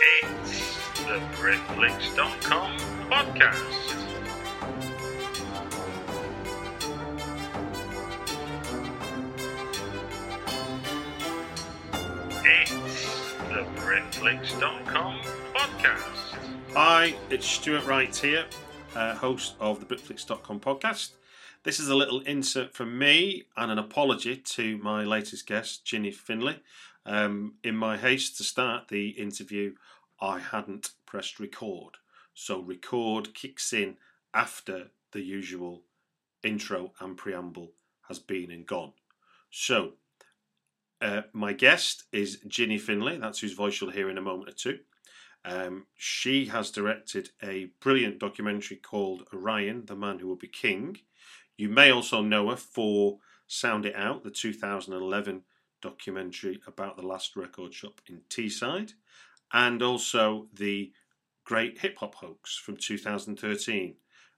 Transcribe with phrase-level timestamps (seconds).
[0.00, 2.78] It's the Britflicks.com
[3.10, 3.94] podcast.
[12.44, 15.20] It's the Britflicks.com
[15.52, 16.38] podcast.
[16.74, 18.44] Hi, it's Stuart Wright here,
[18.94, 21.10] uh, host of the Britflicks.com podcast.
[21.64, 26.12] This is a little insert from me and an apology to my latest guest, Jeanie
[26.12, 26.60] Finlay.
[27.08, 29.72] Um, in my haste to start the interview,
[30.20, 31.96] I hadn't pressed record.
[32.34, 33.96] So, record kicks in
[34.34, 35.84] after the usual
[36.44, 37.72] intro and preamble
[38.08, 38.92] has been and gone.
[39.50, 39.94] So,
[41.00, 43.16] uh, my guest is Jeanie Finlay.
[43.16, 44.80] That's whose voice you'll hear in a moment or two.
[45.46, 50.98] Um, she has directed a brilliant documentary called Orion, the Man Who Will Be King.
[51.56, 55.44] You may also know her for Sound It Out, the 2011
[55.80, 58.92] documentary about the last record shop in Teesside,
[59.52, 60.92] and also the
[61.44, 63.94] Great Hip Hop Hoax from 2013.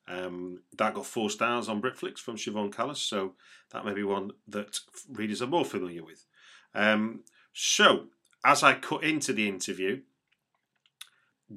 [0.09, 3.34] Um, that got four stars on Britflicks from Siobhan Callis, so
[3.71, 4.78] that may be one that
[5.09, 6.27] readers are more familiar with.
[6.75, 8.07] Um, so,
[8.45, 10.01] as I cut into the interview,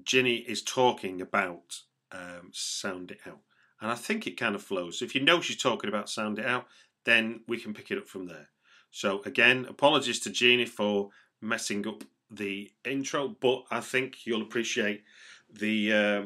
[0.03, 3.41] Jeanie is talking about um, Sound It Out.
[3.81, 5.01] And I think it kind of flows.
[5.01, 6.67] If you know she's talking about Sound It Out,
[7.05, 8.49] then we can pick it up from there.
[8.93, 11.09] So again, apologies to Jeanie for
[11.41, 15.03] messing up the intro, but I think you'll appreciate
[15.51, 16.21] the uh,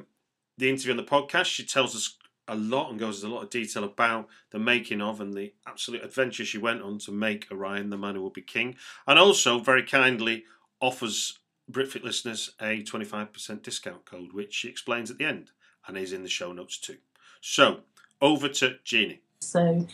[0.57, 1.45] the interview on the podcast.
[1.45, 5.01] She tells us a lot and goes into a lot of detail about the making
[5.01, 8.29] of and the absolute adventure she went on to make Orion, the man who will
[8.29, 8.75] be king,
[9.07, 10.43] and also very kindly
[10.81, 11.39] offers
[11.71, 15.51] Britflicks listeners a 25% discount code, which she explains at the end
[15.87, 16.97] and is in the show notes too.
[17.39, 17.81] So,
[18.21, 19.21] over to Jeanie.
[19.41, 19.87] So,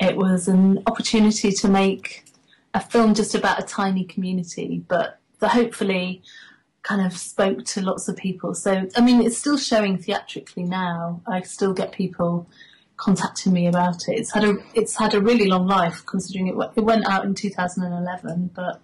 [0.00, 2.24] it was an opportunity to make
[2.74, 6.22] a film just about a tiny community, but that hopefully
[6.82, 8.54] kind of spoke to lots of people.
[8.54, 11.20] So, I mean, it's still showing theatrically now.
[11.26, 12.48] I still get people
[12.96, 14.18] contacting me about it.
[14.18, 17.34] It's had a it's had a really long life considering it it went out in
[17.34, 18.80] 2011, but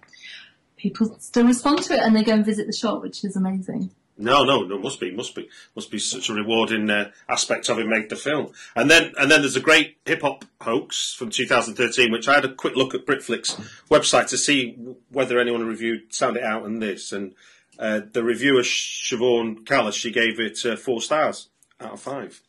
[0.75, 3.91] people still respond to it and they go and visit the shop, which is amazing.
[4.21, 5.47] No, no, no, must be, must be,
[5.77, 7.87] must be such a rewarding uh, aspect of it.
[7.87, 12.11] Make the film, and then and then there's a great hip hop hoax from 2013,
[12.11, 13.55] which I had a quick look at Britflicks
[13.89, 14.77] website to see
[15.09, 17.33] whether anyone reviewed Sound It Out and this, and
[17.79, 21.47] uh, the reviewer Siobhan Callis she gave it uh, four stars
[21.79, 22.41] out of five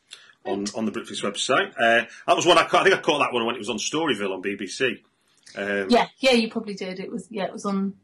[0.45, 1.71] on on the Britflicks website.
[1.79, 2.81] Uh, that was one I caught.
[2.81, 5.03] I think I caught that one when it was on Storyville on BBC.
[5.57, 6.99] Um, Yeah, yeah, you probably did.
[6.99, 7.95] It was yeah, it was on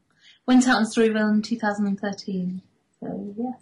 [0.47, 2.62] went out on Storyville in 2013.
[3.00, 3.52] So yeah.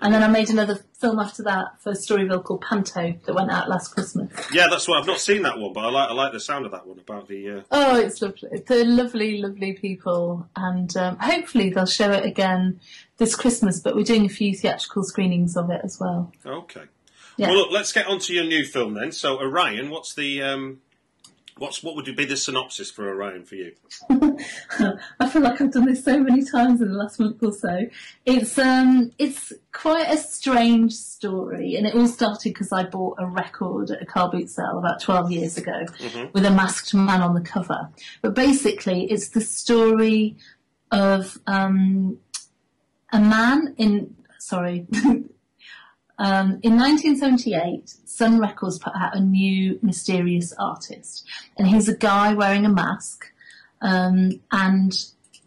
[0.00, 3.68] And then I made another film after that for Storyville called Panto that went out
[3.68, 4.30] last Christmas.
[4.52, 6.66] yeah, that's what I've not seen that one, but I like I like the sound
[6.66, 7.50] of that one about the.
[7.50, 8.48] Uh, Oh, it's lovely.
[8.66, 12.80] They're lovely, lovely people, and um, hopefully they'll show it again
[13.18, 13.80] this Christmas.
[13.80, 16.32] But we're doing a few theatrical screenings of it as well.
[16.44, 16.82] Okay.
[17.36, 17.48] Yeah.
[17.48, 19.12] Well, look, let's get on to your new film then.
[19.12, 20.80] So, Orion, what's the um,
[21.60, 23.72] what's what would be the synopsis for Orion for you?
[25.20, 27.86] I feel like I've done this so many times in the last month or so.
[28.24, 33.26] It's um, it's quite a strange story, and it all started because I bought a
[33.26, 35.84] record at a car boot sale about twelve years ago
[36.32, 37.90] with a masked man on the cover.
[38.22, 40.36] But basically, it's the story
[40.90, 42.18] of um,
[43.12, 44.86] a man in sorry.
[46.20, 51.26] Um, in 1978, Sun Records put out a new mysterious artist,
[51.56, 53.32] and he's a guy wearing a mask,
[53.80, 54.92] um, and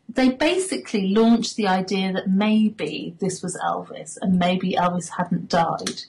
[0.09, 6.01] they basically launched the idea that maybe this was Elvis, and maybe Elvis hadn't died,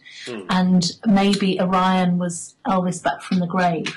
[0.48, 3.94] and maybe Orion was Elvis back from the grave.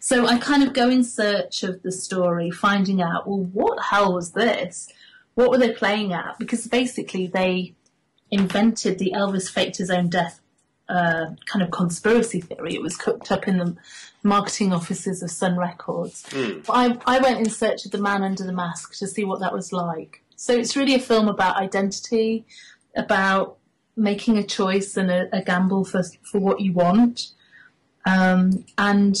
[0.00, 3.82] So I kind of go in search of the story, finding out, well, what the
[3.84, 4.88] hell was this?
[5.36, 6.40] What were they playing at?
[6.40, 7.76] Because basically they
[8.30, 10.40] invented the Elvis faked his own death
[10.88, 12.74] uh, kind of conspiracy theory.
[12.74, 13.76] It was cooked up in the
[14.22, 16.24] marketing offices of Sun Records.
[16.66, 19.40] But I, I went in search of the man under the mask to see what
[19.40, 20.22] that was like.
[20.36, 22.46] So it's really a film about identity,
[22.96, 23.58] about
[23.96, 27.32] making a choice and a, a gamble for for what you want,
[28.06, 29.16] um, and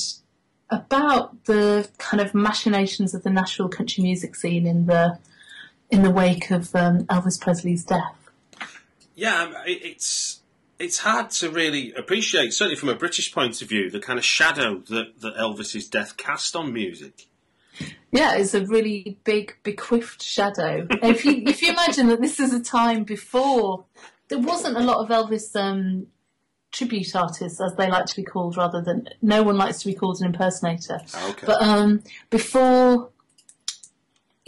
[0.70, 5.18] about the kind of machinations of the Nashville country music scene in the
[5.90, 8.17] in the wake of um, Elvis Presley's death.
[9.18, 10.42] Yeah, it's
[10.78, 14.24] it's hard to really appreciate, certainly from a British point of view, the kind of
[14.24, 17.26] shadow that, that Elvis's death cast on music.
[18.12, 20.86] Yeah, it's a really big bequeathed shadow.
[21.02, 23.86] if you if you imagine that this is a time before
[24.28, 26.06] there wasn't a lot of Elvis um,
[26.70, 29.94] tribute artists, as they like to be called, rather than no one likes to be
[29.94, 31.00] called an impersonator.
[31.30, 31.44] Okay.
[31.44, 33.10] But um, before,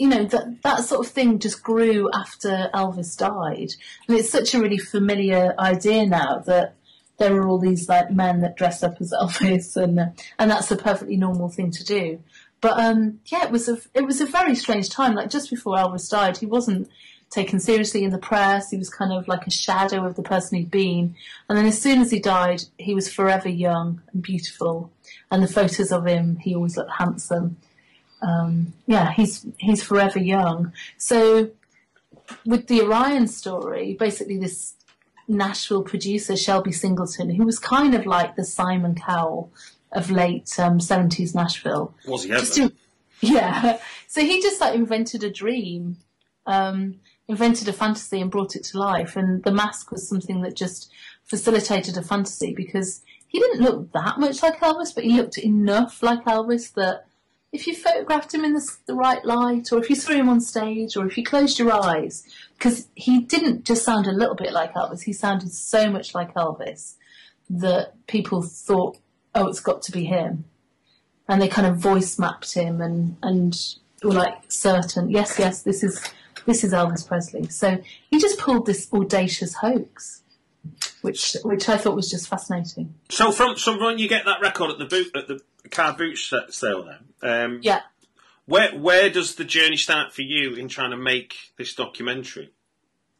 [0.01, 3.75] you know, that that sort of thing just grew after Elvis died,
[4.07, 6.73] and it's such a really familiar idea now that
[7.19, 10.05] there are all these like men that dress up as Elvis, and uh,
[10.39, 12.19] and that's a perfectly normal thing to do.
[12.61, 15.13] But um, yeah, it was a it was a very strange time.
[15.13, 16.89] Like just before Elvis died, he wasn't
[17.29, 18.71] taken seriously in the press.
[18.71, 21.15] He was kind of like a shadow of the person he'd been.
[21.47, 24.91] And then as soon as he died, he was forever young and beautiful.
[25.29, 27.57] And the photos of him, he always looked handsome.
[28.21, 30.73] Um, yeah, he's he's forever young.
[30.97, 31.51] So
[32.45, 34.75] with the Orion story, basically this
[35.27, 39.51] Nashville producer Shelby Singleton, who was kind of like the Simon Cowell
[39.91, 41.93] of late um, 70s Nashville.
[42.07, 42.71] Was he ever?
[43.21, 43.79] Yeah.
[44.07, 45.97] So he just like invented a dream,
[46.45, 46.95] um,
[47.27, 49.15] invented a fantasy and brought it to life.
[49.15, 50.91] And the mask was something that just
[51.23, 56.03] facilitated a fantasy because he didn't look that much like Elvis, but he looked enough
[56.03, 57.05] like Elvis that
[57.51, 60.39] if you photographed him in the, the right light, or if you saw him on
[60.39, 62.23] stage, or if you closed your eyes,
[62.57, 66.33] because he didn't just sound a little bit like Elvis, he sounded so much like
[66.33, 66.95] Elvis
[67.49, 68.97] that people thought,
[69.35, 70.45] oh, it's got to be him.
[71.27, 73.57] And they kind of voice mapped him and and
[74.03, 76.03] were like certain yes yes this is
[76.45, 77.47] this is Elvis Presley.
[77.47, 80.21] So he just pulled this audacious hoax
[81.01, 82.93] which which I thought was just fascinating.
[83.09, 86.17] So from from when you get that record at the boot at the car boot
[86.17, 86.99] sale, then.
[87.23, 87.81] Um, yeah.
[88.45, 92.51] where where does the journey start for you in trying to make this documentary?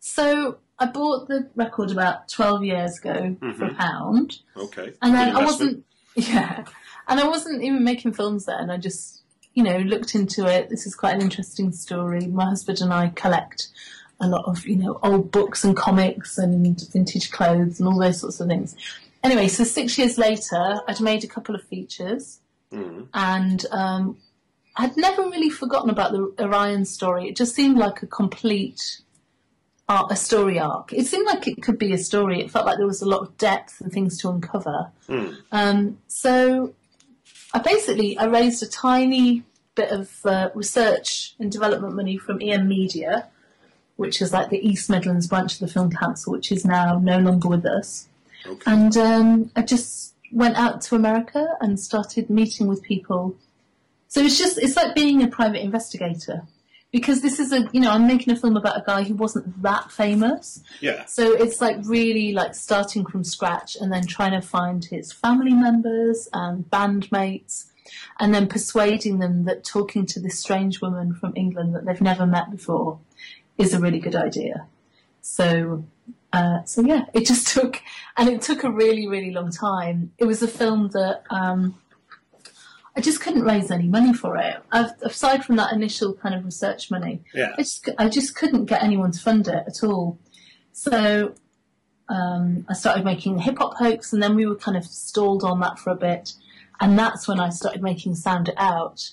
[0.01, 4.39] so I bought the record about 12 years ago for a pound.
[4.57, 6.65] Okay, and then I wasn't yeah.
[7.07, 8.69] And I wasn't even making films then.
[8.69, 9.21] I just
[9.53, 10.69] you know looked into it.
[10.69, 12.25] This is quite an interesting story.
[12.27, 13.69] My husband and I collect
[14.19, 18.19] a lot of you know old books and comics and vintage clothes and all those
[18.19, 18.75] sorts of things.
[19.23, 22.39] Anyway so six years later I'd made a couple of features
[23.13, 24.17] and um,
[24.75, 29.01] I'd never really forgotten about the Orion story it just seemed like a complete
[29.89, 30.93] ar- a story arc.
[30.93, 32.41] It seemed like it could be a story.
[32.41, 34.91] It felt like there was a lot of depth and things to uncover.
[35.51, 36.73] Um, so
[37.53, 39.43] I basically I raised a tiny
[39.75, 43.27] bit of uh, research and development money from EM Media,
[43.97, 47.19] which is like the East Midlands branch of the Film Council, which is now no
[47.19, 48.07] longer with us.
[48.65, 53.35] And um, I just went out to America and started meeting with people.
[54.07, 56.43] So it's just it's like being a private investigator
[56.91, 59.61] because this is a you know I'm making a film about a guy who wasn't
[59.61, 60.61] that famous.
[60.79, 61.05] Yeah.
[61.05, 65.53] So it's like really like starting from scratch and then trying to find his family
[65.53, 67.67] members and bandmates
[68.19, 72.25] and then persuading them that talking to this strange woman from England that they've never
[72.25, 72.99] met before
[73.57, 74.67] is a really good idea.
[75.21, 75.85] So
[76.33, 77.81] uh, so yeah, it just took
[78.17, 80.11] and it took a really really long time.
[80.17, 81.77] It was a film that um,
[82.95, 84.57] I just couldn't raise any money for it.
[84.71, 87.53] I've, aside from that initial kind of research money, Yeah.
[87.57, 90.19] I just, I just couldn't get anyone to fund it at all.
[90.73, 91.33] So
[92.09, 95.61] um, I started making Hip Hop Hoax, and then we were kind of stalled on
[95.61, 96.33] that for a bit.
[96.81, 99.11] And that's when I started making Sound It Out.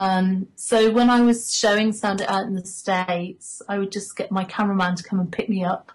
[0.00, 4.16] Um, so when I was showing Sound It Out in the States, I would just
[4.16, 5.90] get my cameraman to come and pick me up.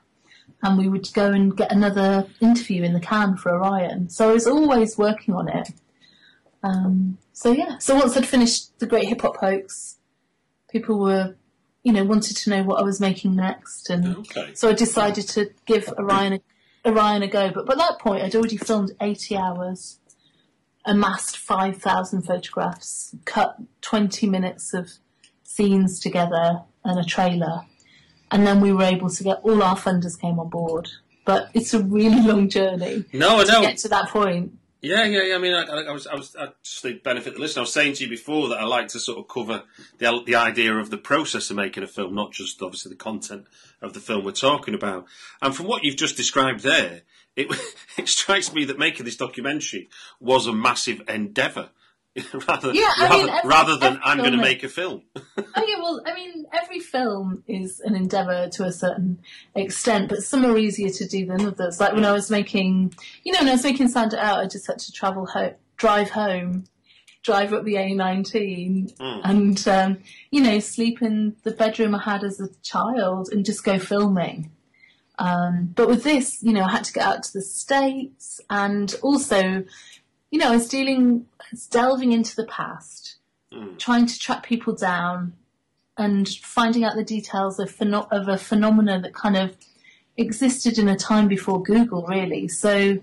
[0.64, 4.10] And we would go and get another interview in the can for Orion.
[4.10, 5.70] So I was always working on it.
[6.64, 9.98] Um, so yeah, so once I'd finished the Great Hip Hop Hoax,
[10.70, 11.36] people were
[11.86, 14.56] you know, wanted to know what I was making next, and Okay.
[14.56, 17.52] so I decided to give Orion a, Orion a go.
[17.52, 20.00] But by that point, I'd already filmed 80 hours,
[20.84, 24.94] amassed 5,000 photographs, cut 20 minutes of
[25.44, 27.62] scenes together and a trailer,
[28.36, 30.90] and then we were able to get all our funders came on board.
[31.24, 33.62] But it's a really long journey No, I to know.
[33.62, 34.52] get to that point.
[34.82, 35.36] Yeah, yeah, yeah.
[35.36, 37.74] I mean, I, I was, I was, I, just to benefit the listener, I was
[37.74, 39.64] saying to you before that I like to sort of cover
[40.00, 43.48] the the idea of the process of making a film, not just obviously the content
[43.82, 45.06] of the film we're talking about.
[45.42, 47.02] And from what you've just described there,
[47.36, 47.48] it
[47.98, 49.88] it strikes me that making this documentary
[50.20, 51.70] was a massive endeavour,
[52.48, 55.04] rather Yeah, rather, mean, every- rather than I'm going to make a film.
[55.58, 59.20] Oh yeah, well, I mean, every film is an endeavour to a certain
[59.56, 61.80] extent, but some are easier to do than others.
[61.80, 62.94] Like when I was making,
[63.24, 65.54] you know, when I was making Sound It Out, I just had to travel home,
[65.78, 66.66] drive home,
[67.24, 69.98] drive up the A19, and um,
[70.30, 74.52] you know, sleep in the bedroom I had as a child, and just go filming.
[75.18, 78.94] Um, but with this, you know, I had to get out to the states, and
[79.02, 79.64] also,
[80.32, 83.18] you know, I was dealing, I was delving into the past
[83.78, 85.34] trying to track people down
[85.98, 89.56] and finding out the details of, pheno- of a phenomenon that kind of
[90.18, 92.48] existed in a time before Google, really.
[92.48, 93.00] So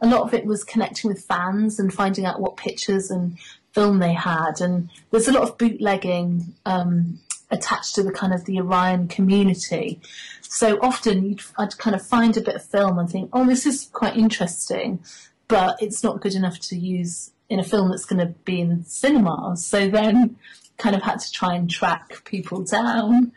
[0.00, 3.38] a lot of it was connecting with fans and finding out what pictures and
[3.72, 4.60] film they had.
[4.60, 7.20] And there's a lot of bootlegging um,
[7.50, 10.00] attached to the kind of the Orion community.
[10.42, 13.64] So often you'd, I'd kind of find a bit of film and think, oh, this
[13.64, 15.02] is quite interesting,
[15.48, 18.84] but it's not good enough to use in a film that's going to be in
[18.84, 19.64] cinemas.
[19.64, 20.36] So then
[20.78, 23.32] kind of had to try and track people down,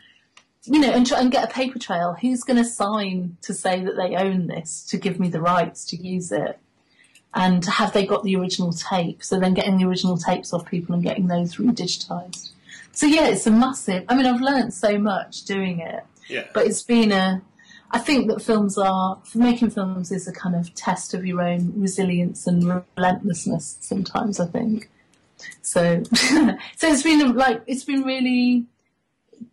[0.64, 2.16] you know, and try and get a paper trail.
[2.20, 5.84] Who's going to sign to say that they own this, to give me the rights
[5.86, 6.58] to use it?
[7.34, 9.22] And have they got the original tape?
[9.22, 12.50] So then getting the original tapes off people and getting those re-digitized.
[12.92, 16.46] So yeah, it's a massive, I mean, I've learnt so much doing it, Yeah.
[16.52, 17.42] but it's been a,
[17.90, 21.40] I think that films are, for making films is a kind of test of your
[21.40, 24.90] own resilience and relentlessness sometimes, I think.
[25.62, 28.66] So, so it's been like, it's been really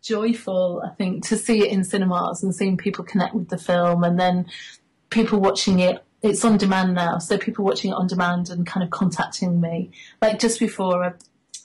[0.02, 4.04] joyful, I think, to see it in cinemas and seeing people connect with the film
[4.04, 4.48] and then
[5.10, 6.04] people watching it.
[6.22, 9.92] It's on demand now, so people watching it on demand and kind of contacting me.
[10.22, 11.14] Like just before I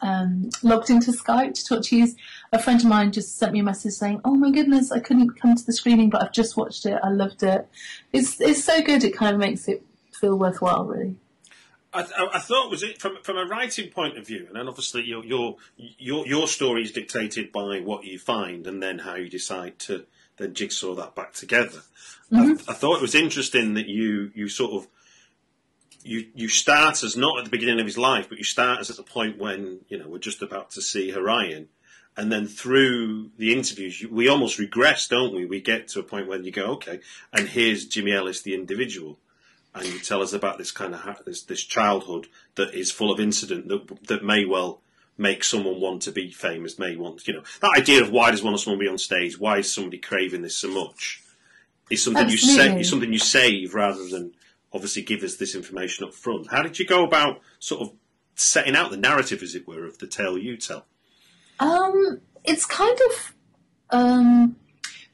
[0.03, 2.09] um, logged into Skype to talk to you,
[2.53, 5.41] a friend of mine just sent me a message saying, "Oh my goodness, I couldn't
[5.41, 6.99] come to the screening, but I've just watched it.
[7.03, 7.69] I loved it.
[8.13, 9.05] It's it's so good.
[9.05, 11.17] It kind of makes it feel worthwhile, really."
[11.93, 14.69] I, I, I thought was it from from a writing point of view, and then
[14.69, 19.17] obviously your your your your story is dictated by what you find, and then how
[19.17, 21.83] you decide to then jigsaw that back together.
[22.33, 24.89] I, I thought it was interesting that you you sort of
[26.03, 28.91] you you start as not at the beginning of his life, but you start as
[28.91, 31.69] at the point when you know we're just about to see Orion,
[32.17, 35.45] and then through the interviews, you, we almost regress, don't we?
[35.45, 37.01] We get to a point where you go, okay,
[37.33, 39.19] and here's Jimmy Ellis, the individual
[39.75, 42.27] and you tell us about this kind of ha- this, this childhood
[42.57, 44.81] that is full of incident that that may well
[45.17, 48.43] make someone want to be famous, may want you know that idea of why does
[48.43, 49.39] one or someone be on stage?
[49.39, 51.23] Why is somebody craving this so much?
[51.91, 52.81] Is something you Absolutely.
[52.81, 54.33] is something you save rather than
[54.73, 56.51] obviously give us this information up front.
[56.51, 57.93] How did you go about sort of
[58.35, 60.87] setting out the narrative, as it were, of the tale you tell?
[61.59, 63.35] Um, it's kind of
[63.91, 64.57] um,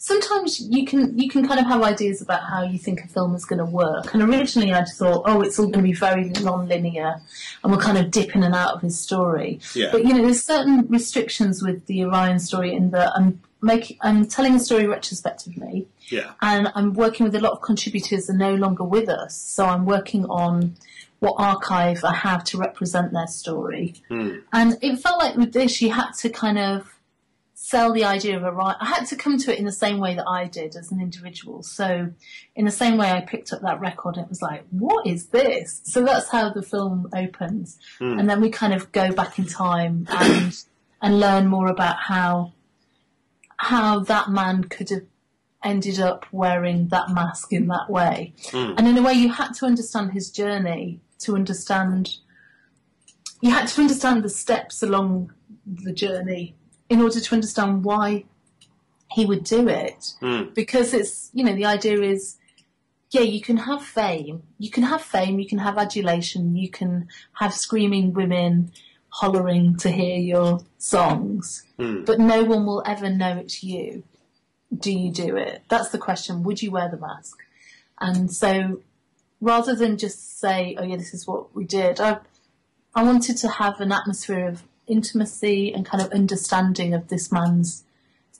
[0.06, 3.34] sometimes you can you can kind of have ideas about how you think a film
[3.34, 4.14] is going to work.
[4.14, 7.20] And originally, I just thought, oh, it's all going to be very non-linear,
[7.62, 9.58] and we'll kind of dip in and out of his story.
[9.74, 9.88] Yeah.
[9.90, 14.26] But you know, there's certain restrictions with the Orion story in that I'm making I'm
[14.26, 18.38] telling a story retrospectively Yeah, and I'm working with a lot of contributors that are
[18.38, 19.36] no longer with us.
[19.36, 20.76] So I'm working on
[21.18, 23.94] what archive I have to represent their story.
[24.08, 24.36] Hmm.
[24.52, 26.95] And it felt like with this, you had to kind of
[27.66, 28.76] sell the idea of a right.
[28.80, 31.00] I had to come to it in the same way that I did as an
[31.00, 31.64] individual.
[31.64, 32.12] So
[32.54, 35.80] in the same way I picked up that record, it was like, what is this?
[35.82, 37.76] So that's how the film opens.
[37.98, 38.20] Hmm.
[38.20, 40.56] And then we kind of go back in time and
[41.02, 42.52] and learn more about how
[43.56, 45.06] how that man could have
[45.64, 48.32] ended up wearing that mask in that way.
[48.52, 48.74] Hmm.
[48.78, 52.18] And in a way, you had to understand his journey to understand.
[53.40, 55.32] You had to understand the steps along
[55.66, 56.54] the journey
[56.88, 58.24] in order to understand why
[59.10, 60.14] he would do it.
[60.20, 60.44] Hmm.
[60.54, 62.36] Because it's, you know, the idea is,
[63.10, 67.08] yeah, you can have fame, you can have fame, you can have adulation, you can
[67.34, 68.72] have screaming women
[69.08, 72.04] hollering to hear your songs, hmm.
[72.04, 74.02] but no one will ever know it's you.
[74.76, 75.62] Do you do it?
[75.68, 76.42] That's the question.
[76.42, 77.38] Would you wear the mask?
[77.98, 78.82] And so
[79.40, 82.18] rather than just say, oh yeah, this is what we did, I,
[82.94, 87.84] I wanted to have an atmosphere of intimacy and kind of understanding of this man's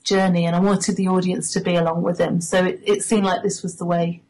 [0.03, 2.41] journey, and I wanted the audience to be along with him.
[2.41, 4.21] So it, it seemed like this was the way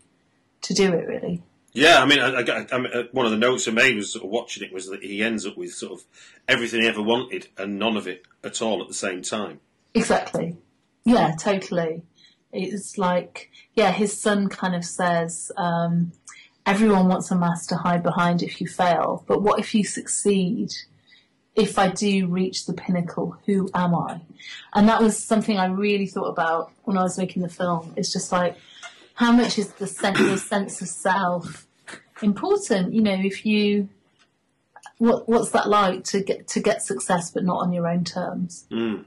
[0.62, 1.44] to do it, really.
[1.74, 4.12] Yeah, I mean, I, I, I mean, uh, one of the notes I made was
[4.12, 6.06] sort of watching it was that he ends up with sort of
[6.48, 9.60] everything he ever wanted and none of it at all at the same time.
[9.94, 10.58] Exactly.
[11.06, 12.02] Yeah, totally.
[12.52, 16.14] It's like, yeah, his son kind of says, um,
[16.66, 20.74] everyone wants a mask to hide behind if you fail, but what if you succeed?
[21.58, 24.22] If I do reach the pinnacle, who am I?
[24.74, 27.94] And that was something I really thought about when I was making the film.
[27.98, 28.56] It's just like,
[29.16, 31.68] how much is the sense, your sense of self
[32.22, 32.94] important?
[32.94, 33.90] You know, if you,
[35.00, 38.66] what what's that like to get to get success but not on your own terms?
[38.70, 39.02] Hmm.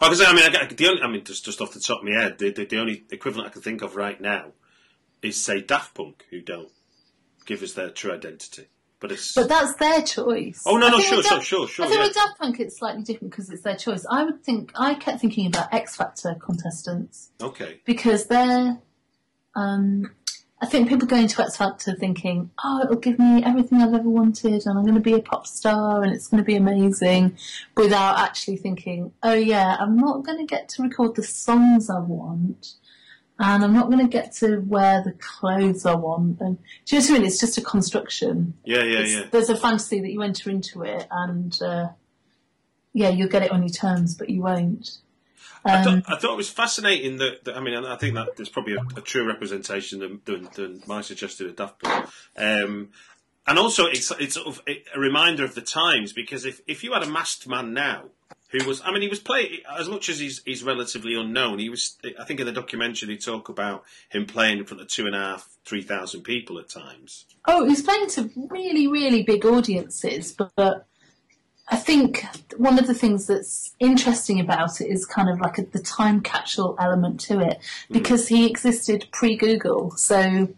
[0.00, 2.04] Oh, because I mean, I, the only, I mean, just just off the top of
[2.04, 4.52] my head, the, the, the only equivalent I can think of right now
[5.22, 6.70] is say Daft Punk, who don't
[7.44, 8.66] give us their true identity.
[8.98, 10.62] But it's But that's their choice.
[10.66, 12.06] Oh, no, no, sure, sure, sure, sure, I think yeah.
[12.06, 14.06] with Daft Punk it's slightly different because it's their choice.
[14.10, 17.80] I would think I kept thinking about X Factor contestants okay.
[17.84, 18.78] because they're.
[19.54, 20.12] Um,
[20.60, 24.08] I think people go into X Factor thinking, "Oh, it'll give me everything I've ever
[24.08, 27.36] wanted, and I'm going to be a pop star, and it's going to be amazing,"
[27.76, 31.98] without actually thinking, "Oh yeah, I'm not going to get to record the songs I
[31.98, 32.76] want."
[33.38, 36.40] And I'm not going to get to wear the clothes I want.
[36.40, 37.26] And do you know what I mean?
[37.26, 39.22] It's just a construction Yeah, yeah, it's- yeah.
[39.30, 41.88] there's a fantasy that you enter into it, and uh,
[42.94, 44.98] yeah, you'll get it on your terms, but you won't.
[45.66, 48.36] I, Um, thought, I thought it was fascinating that, that I mean, I think that
[48.36, 52.06] there's probably a, a true representation than, than, than my suggested of Daft Punk.
[52.38, 52.90] Um,
[53.48, 56.92] and also, it's it's sort of a reminder of the times because if, if you
[56.94, 58.04] had a masked man now
[58.50, 61.58] who was, I mean, he was playing as much as he's he's relatively unknown.
[61.58, 64.88] He was, I think, in the documentary they talk about him playing in front of
[64.88, 67.26] two and a half, three thousand people at times.
[67.46, 70.86] oh, he's playing to really, really big audiences, but,
[71.68, 72.24] I think
[72.56, 76.20] one of the things that's interesting about it is kind of like a, the time
[76.20, 77.92] capsule element to it hmm.
[77.92, 79.90] because he existed pre Google.
[79.96, 80.48] So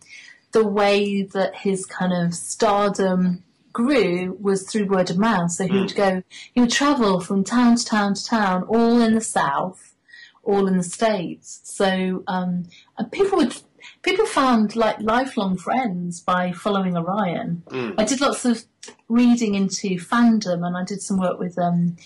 [0.52, 3.42] the way that his kind of stardom
[3.82, 5.50] grew was through word of mouth.
[5.52, 9.14] So he would go, he would travel from town to town to town, all in
[9.14, 9.94] the south,
[10.42, 11.60] all in the states.
[11.64, 12.64] So um,
[12.98, 13.54] and people would.
[14.02, 17.62] People found like lifelong friends by following Orion.
[17.96, 18.64] I did lots of
[19.08, 21.96] reading into fandom, and I did some work with um,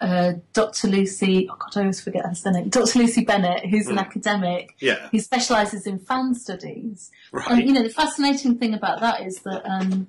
[0.00, 0.88] uh, Dr.
[0.88, 1.48] Lucy.
[1.50, 2.68] Oh God, I always forget her surname.
[2.68, 2.98] Dr.
[2.98, 5.08] Lucy Bennett, who's an academic Yeah.
[5.10, 7.10] who specialises in fan studies.
[7.32, 7.48] Right.
[7.50, 10.08] And you know, the fascinating thing about that is that um,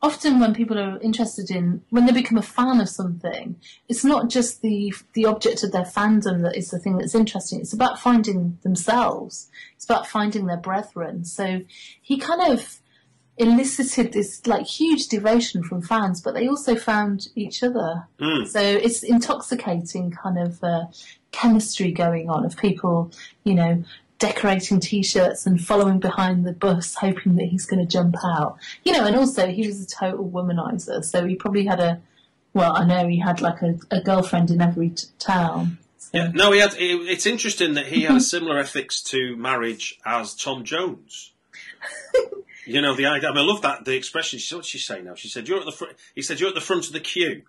[0.00, 3.56] often when people are interested in when they become a fan of something,
[3.88, 7.60] it's not just the the object of their fandom that is the thing that's interesting.
[7.60, 9.50] It's about finding themselves.
[9.76, 11.24] It's about finding their brethren.
[11.24, 11.62] So
[12.00, 12.80] he kind of
[13.38, 18.08] elicited this like huge devotion from fans, but they also found each other.
[18.46, 20.86] So it's intoxicating kind of uh,
[21.30, 23.12] chemistry going on of people,
[23.44, 23.84] you know,
[24.18, 28.58] decorating t-shirts and following behind the bus, hoping that he's going to jump out.
[28.84, 32.00] You know, and also he was a total womanizer, so he probably had a.
[32.54, 35.78] Well, I know he had like a, a girlfriend in every t- town.
[35.98, 36.74] So- Yeah, no, he had.
[36.74, 41.32] It, it's interesting that he had a similar ethics to marriage as Tom Jones.
[42.66, 43.28] you know the idea.
[43.28, 44.38] I, mean, I love that the expression.
[44.38, 45.14] She, what's she say now?
[45.14, 47.42] She said, "You're at the front." He said, "You're at the front of the queue,"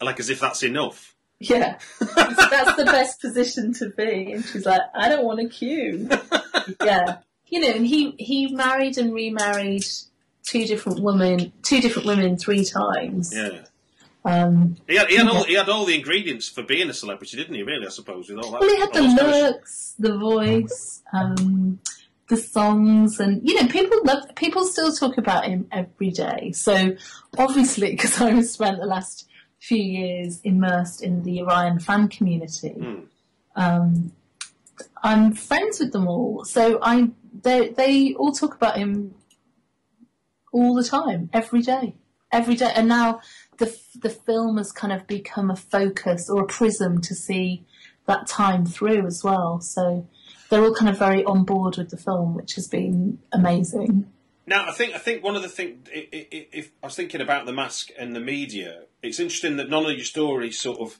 [0.00, 1.14] like as if that's enough.
[1.40, 4.32] Yeah, that's the best position to be.
[4.32, 6.08] And she's like, I don't want a queue.
[6.84, 9.84] yeah, you know, and he he married and remarried
[10.42, 13.32] two different women, two different women three times.
[13.34, 13.60] Yeah,
[14.24, 15.08] Um, he had.
[15.08, 17.62] He had, all, he had all the ingredients for being a celebrity, didn't he?
[17.62, 18.60] Really, I suppose with all that.
[18.60, 21.78] well, he had the all those kind of- looks, the voice, um,
[22.28, 24.24] the songs, and you know, people love.
[24.34, 26.50] People still talk about him every day.
[26.52, 26.96] So
[27.38, 29.26] obviously, because I was spent the last
[29.60, 32.74] few years immersed in the Orion fan community.
[33.56, 34.12] um,
[35.02, 37.10] I'm friends with them all, so I
[37.42, 39.14] they they all talk about him
[40.52, 41.94] all the time, every day,
[42.32, 42.72] every day.
[42.74, 43.20] And now
[43.58, 47.64] the the film has kind of become a focus or a prism to see
[48.06, 49.60] that time through as well.
[49.60, 50.08] So
[50.48, 54.10] they're all kind of very on board with the film, which has been amazing.
[54.48, 57.52] Now, I think I think one of the things, if I was thinking about the
[57.52, 60.98] mask and the media, it's interesting that none of your stories sort of,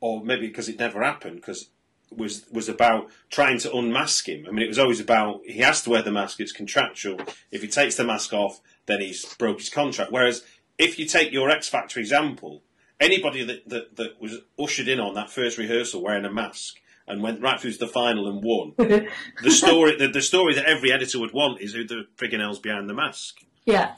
[0.00, 1.70] or maybe because it never happened, because
[2.14, 4.44] was was about trying to unmask him.
[4.46, 7.18] I mean, it was always about he has to wear the mask; it's contractual.
[7.50, 10.12] If he takes the mask off, then he's broke his contract.
[10.12, 10.44] Whereas
[10.76, 12.62] if you take your X Factor example,
[13.00, 16.79] anybody that, that, that was ushered in on that first rehearsal wearing a mask
[17.10, 18.74] and went right through to the final and won,
[19.42, 22.58] the story the, the story that every editor would want is who the friggin' hell's
[22.58, 23.40] behind the mask.
[23.64, 23.96] Yeah.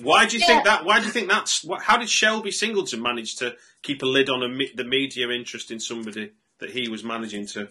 [0.00, 0.84] Why do you think that?
[0.84, 1.64] Why do you think that's?
[1.64, 5.70] what- How did Shelby Singleton manage to keep a lid on a, the media interest
[5.70, 7.68] in somebody that he was managing to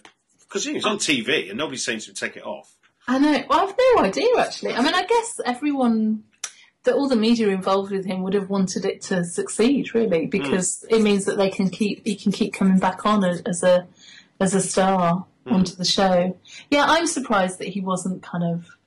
[0.47, 2.73] because he was on TV and nobody seems to take it off.
[3.07, 3.43] I know.
[3.49, 4.73] Well, I've no idea actually.
[4.73, 6.23] I mean, I guess everyone,
[6.83, 10.85] that all the media involved with him would have wanted it to succeed, really, because
[10.87, 10.95] hmm.
[10.95, 13.87] it means that they can keep he can keep coming back on as, as a
[14.39, 16.37] as a star onto the show.
[16.69, 18.77] Yeah, I'm surprised that he wasn't kind of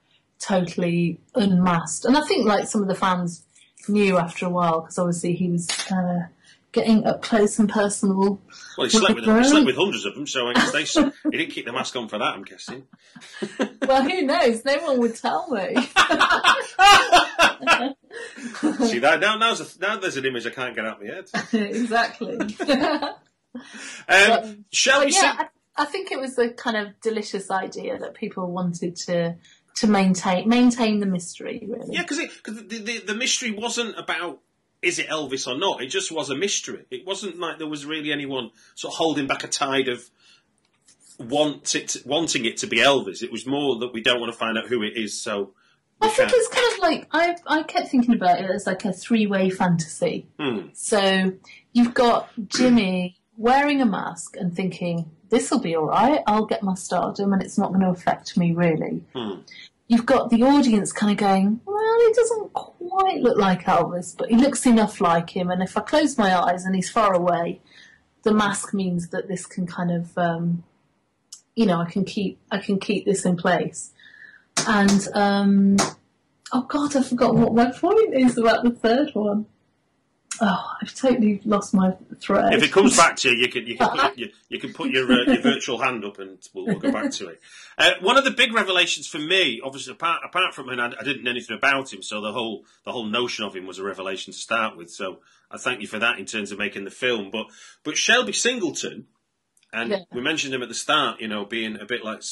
[0.41, 3.45] totally unmasked, and I think like some of the fans
[3.89, 6.27] knew after a while because obviously he was uh,
[6.73, 8.41] getting up close and personal.
[8.77, 10.85] Well, he slept with, he slept with hundreds of them, so I guess they,
[11.31, 12.35] he didn't keep the mask on for that.
[12.35, 12.85] I'm guessing.
[13.89, 14.67] Well, who knows?
[14.67, 15.75] No one would tell me.
[18.87, 19.37] See that now?
[19.39, 21.31] Now's a, now there's an image I can't get out of my head.
[21.71, 22.39] exactly.
[24.09, 25.13] Um, shall we?
[25.13, 25.27] yeah, see?
[25.27, 29.37] I, I think it was a kind of delicious idea that people wanted to
[29.77, 31.67] to maintain maintain the mystery.
[31.69, 34.41] Really, Yeah, because the, the the mystery wasn't about
[34.83, 35.83] is it Elvis or not.
[35.83, 36.85] It just was a mystery.
[36.91, 40.09] It wasn't like there was really anyone sort of holding back a tide of
[41.19, 43.23] want it wanting it to be Elvis.
[43.23, 45.21] It was more that we don't want to find out who it is.
[45.21, 45.55] So
[46.01, 48.93] I think it's kind of like I I kept thinking about it as like a
[48.93, 50.29] three way fantasy.
[50.39, 50.69] Hmm.
[50.73, 51.33] So
[51.73, 56.21] you've got Jimmy wearing a mask and thinking this will be all right.
[56.27, 59.05] I'll get my stardom and it's not going to affect me really.
[59.15, 59.41] Hmm.
[59.87, 64.29] You've got the audience kind of going, well, he doesn't quite look like Elvis, but
[64.29, 65.51] he looks enough like him.
[65.51, 67.63] And if I close my eyes and he's far away,
[68.23, 70.65] the mask means that this can kind of, um,
[71.55, 73.93] you know, I can keep I can keep this in place.
[74.67, 75.77] And um,
[76.53, 79.47] oh god, I forgot what my point is about the third one.
[80.41, 82.53] Oh, I've totally lost my thread.
[82.55, 84.91] If it comes back to you, you can you can put, you, you can put
[84.91, 87.41] your uh, your virtual hand up and we'll, we'll go back to it.
[87.77, 91.03] Uh, one of the big revelations for me, obviously apart apart from him, I, I
[91.05, 93.85] didn't know anything about him, so the whole the whole notion of him was a
[93.85, 94.91] revelation to start with.
[94.91, 95.21] So
[95.51, 97.31] I thank you for that in terms of making the film.
[97.31, 97.47] But
[97.85, 99.07] but Shelby Singleton,
[99.73, 99.99] and Yeah.
[100.13, 102.23] we mentioned him at the start, you know, being a bit like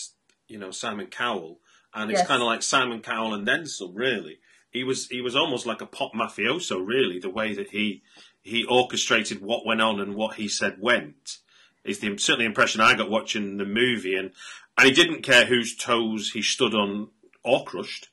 [0.49, 1.59] you know Simon Cowell,
[1.95, 2.29] and it's Yes.
[2.29, 4.39] kind of like Simon Cowell and then some, really.
[4.77, 7.19] He was he was almost like a pop mafioso, really.
[7.19, 8.03] The way that he
[8.43, 11.39] he orchestrated what went on and what he said went
[11.83, 14.33] is the certainly impression I got watching the movie, and
[14.77, 17.09] and he didn't care whose toes he stood on
[17.43, 18.09] or crushed,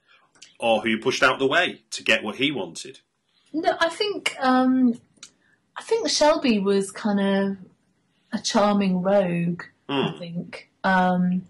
[0.57, 2.99] or who pushed out the way to get what he wanted.
[3.51, 4.99] No, I think um,
[5.75, 7.57] I think Shelby was kind of
[8.31, 9.63] a charming rogue.
[9.89, 10.17] I Hmm.
[10.17, 11.45] think um,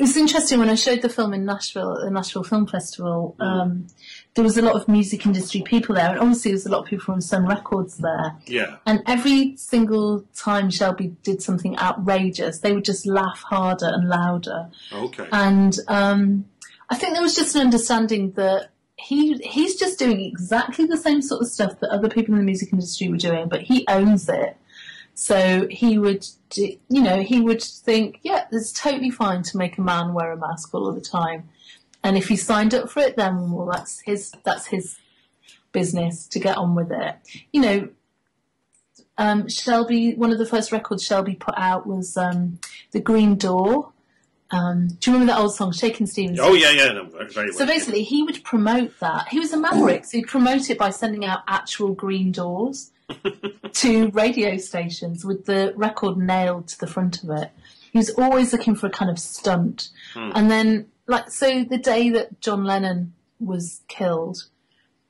[0.00, 3.36] it's interesting when I showed the film in Nashville at the Nashville Film Festival.
[3.38, 3.86] Um,
[4.34, 6.80] there was a lot of music industry people there, and obviously there was a lot
[6.80, 8.34] of people from Sun Records there.
[8.46, 14.08] Yeah, And every single time Shelby did something outrageous, they would just laugh harder and
[14.08, 14.70] louder.
[14.90, 15.26] okay.
[15.32, 16.46] And um,
[16.88, 21.20] I think there was just an understanding that he he's just doing exactly the same
[21.20, 24.28] sort of stuff that other people in the music industry were doing, but he owns
[24.30, 24.56] it.
[25.22, 29.82] So he would, you know, he would think, yeah, it's totally fine to make a
[29.82, 31.46] man wear a mask all of the time,
[32.02, 34.96] and if he signed up for it, then well, that's his that's his
[35.72, 37.16] business to get on with it.
[37.52, 37.88] You know,
[39.18, 42.58] um, Shelby, one of the first records Shelby put out was um,
[42.92, 43.92] the Green Door.
[44.50, 46.40] Um, do you remember that old song, Shakin' Stevens?
[46.40, 47.66] oh yeah, yeah, no, very, very So well.
[47.74, 49.28] basically, he would promote that.
[49.28, 52.90] He was a maverick, so he'd promote it by sending out actual green doors
[53.72, 57.50] to radio stations with the record nailed to the front of it.
[57.92, 59.88] He was always looking for a kind of stunt.
[60.14, 64.44] And then, like, so the day that John Lennon was killed,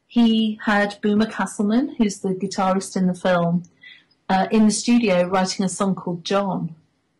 [0.07, 3.65] he had Boomer Castleman, who's the guitarist in the film,
[4.29, 6.75] uh, in the studio writing a song called John.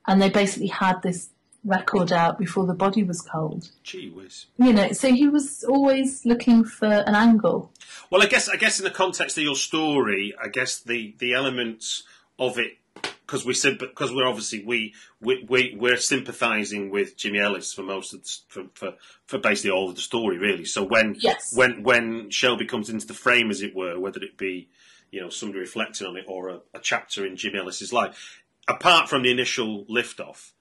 [0.07, 1.29] And they basically had this
[1.65, 4.47] record out before the body was cold Gee whiz.
[4.57, 7.71] you know, so he was always looking for an angle.
[8.11, 11.35] Well, I guess I guess in the context of your story, I guess the the
[11.35, 12.03] elements
[12.39, 12.79] of it
[13.27, 17.83] because we said because we're obviously we we, we we're sympathising with Jimmy Ellis for
[17.83, 18.95] most of the, for, for
[19.27, 20.65] for basically all of the story really.
[20.65, 21.55] So when Yes.
[21.55, 24.69] when when Shelby comes into the frame, as it were, whether it be
[25.11, 29.09] you know somebody reflecting on it or a, a chapter in Jimmy Ellis's life, apart
[29.09, 30.53] from the initial liftoff,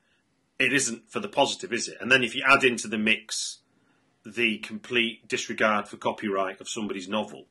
[0.60, 1.98] it isn't for the positive, is it?
[2.02, 3.60] And then if you add into the mix
[4.26, 7.45] the complete disregard for copyright of somebody's novel.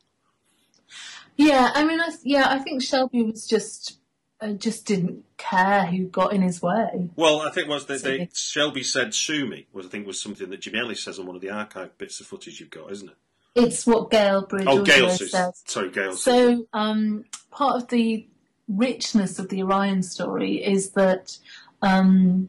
[1.37, 3.99] Yeah, I mean, I, yeah, I think Shelby was just
[4.41, 7.09] uh, just didn't care who got in his way.
[7.17, 8.31] Well, I think was that they, Sorry.
[8.35, 11.37] Shelby said "sue me" was I think was something that Jimmy Ellis says on one
[11.37, 13.17] of the archive bits of footage you've got, isn't it?
[13.55, 15.63] It's what Gail Bridge Oh, Gail says.
[15.65, 16.15] Sorry, Gail.
[16.15, 18.27] So, um, part of the
[18.69, 21.39] richness of the Orion story is that
[21.83, 22.49] um,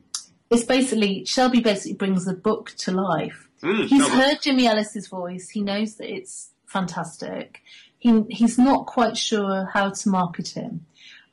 [0.50, 3.50] it's basically Shelby basically brings the book to life.
[3.62, 5.50] Mm, He's heard Jimmy Ellis's voice.
[5.50, 7.62] He knows that it's fantastic.
[7.98, 10.86] He he's not quite sure how to market him,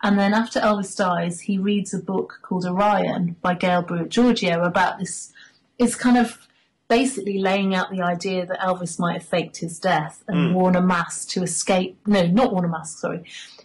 [0.03, 4.63] And then after Elvis dies, he reads a book called Orion by Gail Brewer Giorgio
[4.63, 5.33] about this.
[5.79, 6.47] It's kind of
[6.89, 10.83] basically laying out the idea that Elvis might have faked his death and worn a
[10.83, 11.99] mask to escape.
[12.07, 12.99] No, not worn a mask.
[12.99, 13.25] Sorry,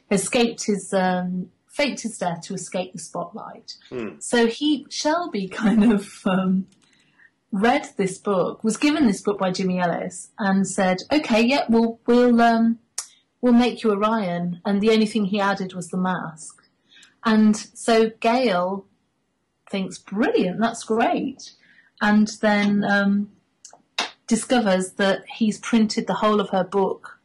[0.10, 1.50] escaped his um,
[1.82, 3.76] faked his death to escape the spotlight.
[4.20, 6.68] So he Shelby kind of um,
[7.52, 12.00] read this book, was given this book by Jimmy Ellis, and said, "Okay, yeah, we'll
[12.06, 12.80] we'll um,
[13.42, 16.64] we'll make you Orion." And the only thing he added was the mask.
[17.24, 18.86] And so Gail
[19.70, 21.54] thinks, "Brilliant, that's great,"
[22.02, 23.32] and then um,
[24.28, 27.20] discovers that he's printed the whole of her book.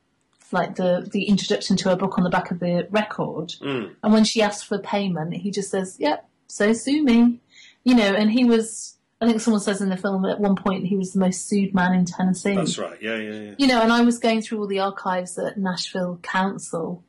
[0.53, 3.55] Like the, the introduction to her book on the back of the record,
[4.03, 7.41] and when she asks for payment, he just says, "Yep, so sue me,"
[7.83, 8.15] you know.
[8.15, 11.13] And he was, I think someone says in the film at one point he was
[11.15, 12.55] the most sued man in Tennessee.
[12.55, 12.97] That's right.
[13.03, 13.55] Yeah, yeah, yeah.
[13.59, 17.03] You know, and I was going through all the archives at Nashville Council,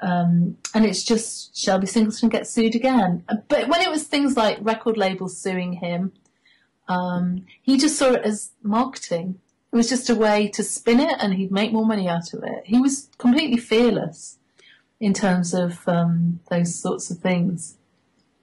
[0.00, 3.22] um, and it's just Shelby Singleton gets sued again.
[3.48, 6.12] But when it was things like record labels suing him,
[6.88, 9.38] um, he just saw it as marketing.
[9.72, 12.42] It was just a way to spin it, and he'd make more money out of
[12.42, 12.62] it.
[12.64, 14.38] He was completely fearless
[14.98, 17.76] in terms of um, those sorts of things.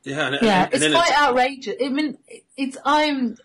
[0.03, 1.75] Yeah, and, Yeah, and, it's and then quite outrageous.
[1.83, 2.17] I mean,
[2.55, 3.37] it's I'm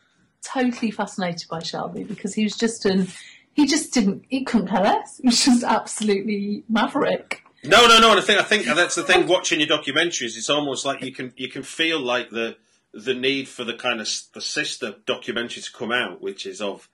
[0.42, 3.08] totally fascinated by Shelby because he was just an
[3.54, 5.18] he just didn't he couldn't care less.
[5.18, 7.42] He was just absolutely maverick.
[7.64, 8.10] No, no, no.
[8.10, 9.26] And I think I think that's the thing.
[9.26, 12.56] Watching your documentaries, it's almost like you can you can feel like the
[12.92, 16.88] the need for the kind of the sister documentary to come out, which is of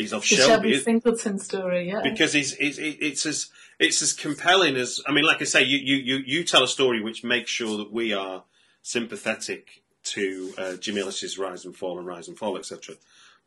[0.00, 2.00] he's of The Shelby, Shelby Singleton story, yeah.
[2.02, 5.78] because he's, he's it's as it's as compelling as I mean, like I say, you
[5.78, 8.44] you you, you tell a story which makes sure that we are
[8.82, 12.96] sympathetic to uh, Jim Ellis's rise and fall and rise and fall, etc.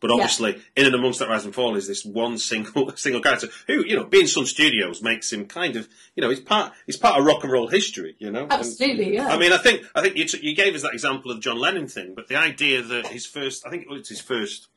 [0.04, 3.48] But obviously, in and amongst that rise and fall is this one single single character
[3.68, 6.98] who, you know, being Sun Studios makes him kind of, you know, he's part he's
[6.98, 8.44] part of rock and roll history, you know.
[8.44, 9.28] And- Absolutely, yeah.
[9.28, 11.42] I mean, I think I think you, t- you gave us that example of the
[11.42, 14.68] John Lennon thing, but the idea that his first, I think it was his first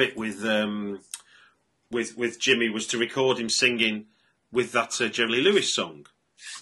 [0.00, 1.00] bit with um,
[1.90, 4.06] with with Jimmy was to record him singing
[4.52, 6.06] with that uh, Jerry Lee Lewis song,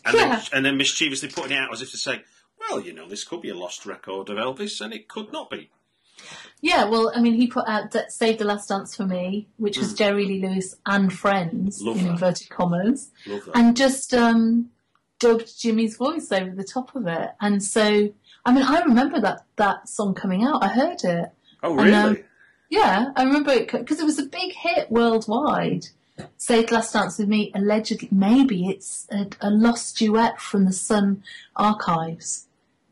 [0.04, 0.28] and Yeah.
[0.36, 2.22] then and then mischievously putting it out as if to say,
[2.60, 5.50] well, you know, this could be a lost record of Elvis, and it could not
[5.50, 5.70] be.
[6.60, 9.94] Yeah, well, I mean, he put out Save the Last Dance for Me, which was
[9.94, 11.86] Jerry Lee Lewis and Friends, Mm.
[11.86, 12.10] Love in that.
[12.10, 13.56] inverted commas, Love that.
[13.56, 14.70] and just um,
[15.20, 17.30] dubbed Jimmy's voice over the top of it.
[17.40, 18.12] And so,
[18.44, 20.64] I mean, I remember that, that song coming out.
[20.64, 21.30] I heard it.
[21.62, 21.94] oh, and, really?
[21.94, 22.24] um,
[22.68, 25.86] Yeah, I remember it because it was a big hit worldwide.
[26.36, 30.72] Save the Last Dance with Me, allegedly, maybe it's a, a lost duet from the
[30.72, 31.22] Sun
[31.54, 32.46] archives.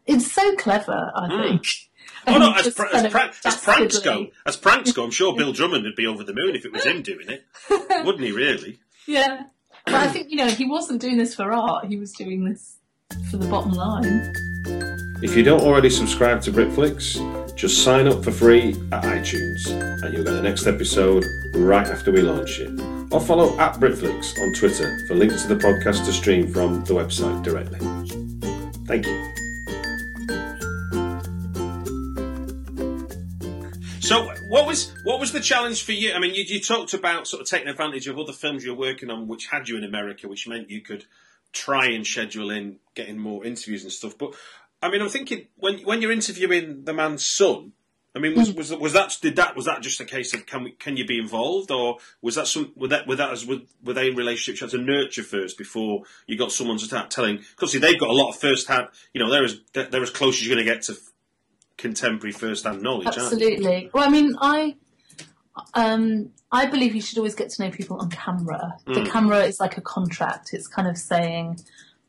[0.07, 1.43] It's so clever, I hmm.
[1.43, 1.67] think.
[2.29, 2.53] Oh And no!
[2.55, 5.53] As, just pra- as, of pra- as pranks go, as pranks go, I'm sure Bill
[5.53, 7.45] Drummond would be over the moon if it was him doing it,
[8.05, 8.33] wouldn't he?
[8.33, 8.79] Really?
[9.07, 9.45] Yeah.
[9.85, 12.77] But I think, you know, he wasn't doing this for art, he was doing this
[13.31, 14.33] for the bottom line.
[15.23, 17.17] If you don't already subscribe to Britflicks,
[17.57, 19.67] just sign up for free at iTunes
[20.03, 22.69] and you'll get the next episode right after we launch it.
[23.11, 26.93] Or follow at Britflicks on Twitter for links to the podcast to stream from the
[26.93, 27.79] website directly.
[28.87, 29.33] Thank you.
[34.01, 36.13] So, what was what was the challenge for you?
[36.13, 38.79] I mean, you, you talked about sort of taking advantage of other films you were
[38.79, 41.07] working on, which had you in America, which meant you could
[41.53, 44.17] try and schedule in getting more interviews and stuff.
[44.19, 44.35] But
[44.87, 47.73] I mean, I'm thinking when when you're interviewing the man's son.
[48.15, 50.65] I mean, was, was was that did that was that just a case of can
[50.65, 53.59] we can you be involved or was that some were that were that as were,
[53.85, 57.11] were they in relationships you had to nurture first before you got someone to start
[57.11, 60.03] telling because see they've got a lot of first hand you know they're as they're
[60.03, 60.97] as close as you're going to get to
[61.77, 63.07] contemporary first hand knowledge?
[63.07, 63.91] Absolutely.
[63.93, 64.77] Well, I mean, I.
[65.73, 68.77] Um, I believe you should always get to know people on camera.
[68.87, 70.53] The camera is like a contract.
[70.53, 71.61] It's kind of saying,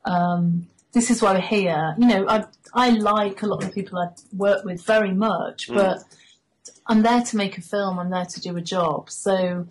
[0.03, 3.73] um, "This is why we're here." You know, I I like a lot of the
[3.73, 5.75] people I work with very much, mm.
[5.75, 5.99] but
[6.87, 7.99] I'm there to make a film.
[7.99, 9.09] I'm there to do a job.
[9.09, 9.67] So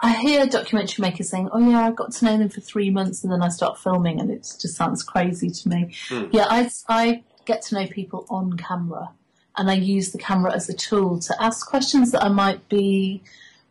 [0.00, 3.22] I hear documentary makers saying, "Oh yeah, I got to know them for three months
[3.22, 5.94] and then I start filming," and it just sounds crazy to me.
[6.08, 6.30] Mm.
[6.32, 9.10] Yeah, I I get to know people on camera,
[9.56, 13.22] and I use the camera as a tool to ask questions that I might be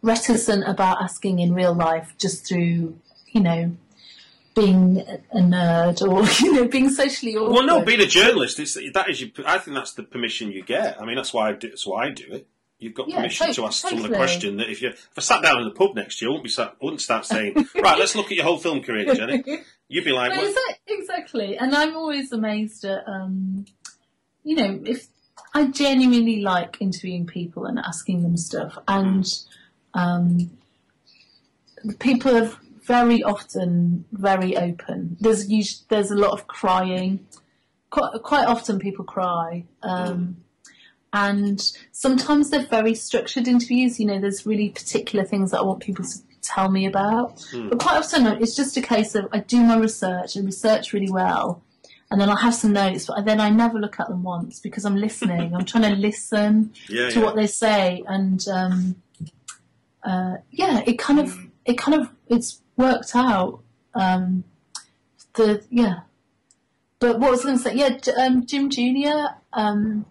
[0.01, 3.75] reticent about asking in real life, just through you know
[4.59, 7.53] being a nerd or you know being socially awkward.
[7.53, 10.63] Well, no, being a journalist, it's, that is, your, I think that's the permission you
[10.63, 11.01] get.
[11.01, 12.47] I mean, that's why I do, that's why I do it.
[12.79, 15.21] You've got Yeah, permission to- to ask someone a question that if you if I
[15.21, 17.25] sat down in the pub next to you, I wouldn't be sat, I wouldn't start
[17.25, 19.43] saying, right, let's look at your whole film career, Jenny.
[19.89, 20.77] You'd be like, No, what?
[20.87, 21.57] exactly.
[21.57, 23.65] And I'm always amazed at, um,
[24.43, 25.07] you know, if
[25.53, 29.25] I genuinely like interviewing people and asking them stuff, and
[29.93, 30.51] um,
[31.99, 32.59] people have
[32.95, 34.97] very often very open.
[35.19, 37.11] There's us- there's a lot of crying.
[37.95, 39.65] Quite quite often people cry.
[39.83, 40.19] Um,
[41.11, 41.59] and
[41.91, 43.99] sometimes they're very structured interviews.
[43.99, 47.27] You know, there's really particular things that I want people to tell me about.
[47.69, 51.11] But quite often it's just a case of I do my research and research really
[51.21, 51.47] well,
[52.11, 54.83] and then I have some notes, but then I never look at them once because
[54.85, 55.55] I'm listening.
[55.55, 57.25] I'm trying to listen Yeah, to yeah.
[57.25, 58.95] what they say, and um,
[60.03, 61.27] uh, yeah, it kind of
[61.65, 63.59] it kind of it's worked out.
[63.93, 64.43] Um,
[65.35, 65.99] the yeah,
[66.99, 67.75] but what was I going to say?
[67.75, 69.35] Yeah, um, Jim Junior.
[69.53, 70.05] Um,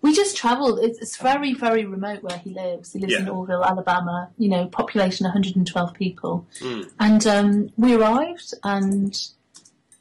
[0.00, 0.80] we just travelled.
[0.80, 2.92] It's, it's very very remote where he lives.
[2.92, 4.30] He lives in Orrville, Alabama.
[4.38, 6.90] You know, population 112 people, Mm.
[6.98, 9.14] and um, we arrived and.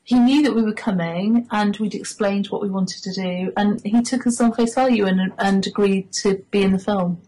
[0.03, 3.79] He knew that we were coming, and we'd explained what we wanted to do, and
[3.85, 7.21] he took us on face value and, and agreed to be in the film.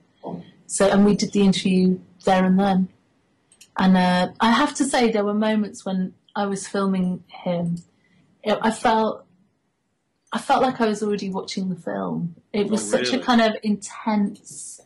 [0.67, 2.89] So, and we did the interview there and then.
[3.77, 7.77] And uh, I have to say, there were moments when I was filming him.
[8.43, 9.25] It, I felt,
[10.31, 12.35] I felt like I was already watching the film.
[12.51, 14.79] It was Oh, such a kind of intense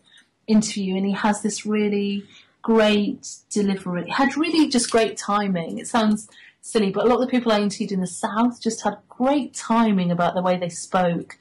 [0.47, 2.25] interview, and he has this really
[2.61, 4.05] great delivery.
[4.05, 5.77] He had really just great timing.
[5.79, 6.29] It sounds
[6.61, 9.53] silly, but a lot of the people I interviewed in the South just had great
[9.53, 11.37] timing about the way they spoke,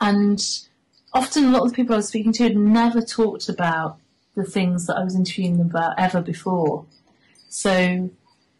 [0.00, 0.40] and
[1.12, 3.98] often a lot of the people I was speaking to had never talked about
[4.36, 6.86] the things that I was interviewing them about ever before.
[7.48, 8.10] So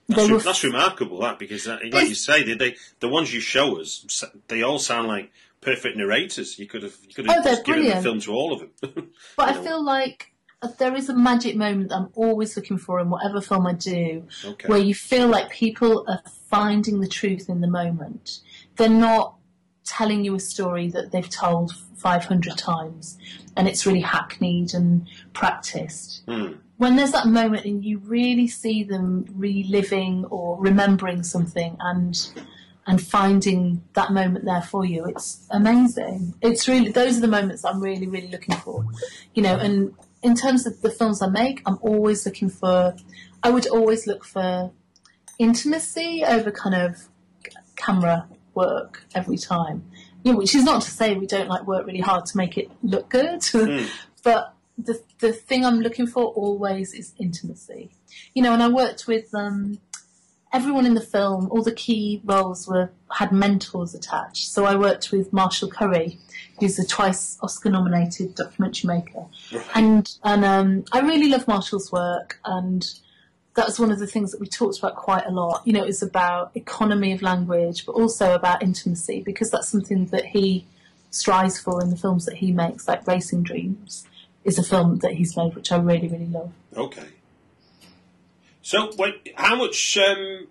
[0.09, 3.41] That's, were that's remarkable, that because, that, like you say, they, they the ones you
[3.41, 6.59] show us, they all sound like perfect narrators.
[6.59, 9.11] You could have you could have Oh, given the film to all of them.
[9.37, 9.63] But I know.
[9.63, 13.41] feel like uh, there is a magic moment that I'm always looking for in whatever
[13.43, 14.69] film I do, Okay.
[14.69, 18.39] where you feel like people are finding the truth in the moment.
[18.77, 19.35] They're not
[19.87, 23.19] telling you a story that they've told 500 times
[23.57, 26.23] and it's really hackneyed and practiced.
[26.29, 26.55] Hmm.
[26.77, 32.29] When there's that moment and you really see them reliving or remembering something and
[32.89, 36.35] and finding that moment there for you, it's amazing.
[36.41, 38.85] It's really those are the moments I'm really really looking for,
[39.35, 39.57] you know.
[39.57, 42.95] And in terms of the films I make, I'm always looking for.
[43.43, 44.71] I would always look for
[45.39, 47.09] intimacy over kind of
[47.77, 49.85] camera work every time.
[50.25, 52.59] You know, which is not to say we don't like work really hard to make
[52.59, 53.45] it look good,
[54.25, 57.91] but the the thing I'm looking for always is intimacy.
[58.35, 59.79] You know, and I worked with um,
[60.53, 61.49] everyone in the film.
[61.51, 64.49] All the key roles were had mentors attached.
[64.49, 66.19] So I worked with Marshall Curry,
[66.59, 69.27] who's a twice Oscar nominated documentary maker,
[69.75, 72.85] and and um, I really love Marshall's work and
[73.57, 75.63] that was one of the things that we talked about quite a lot.
[75.67, 80.07] You know, it was about economy of language, but also about intimacy, because that's something
[80.07, 80.67] that he
[81.11, 84.07] strives for in the films that he makes, like Racing Dreams
[84.45, 86.53] is a film that he's made, which I really, really love.
[86.77, 87.09] Okay.
[88.63, 89.97] So, when, how much?
[89.97, 90.49] Um,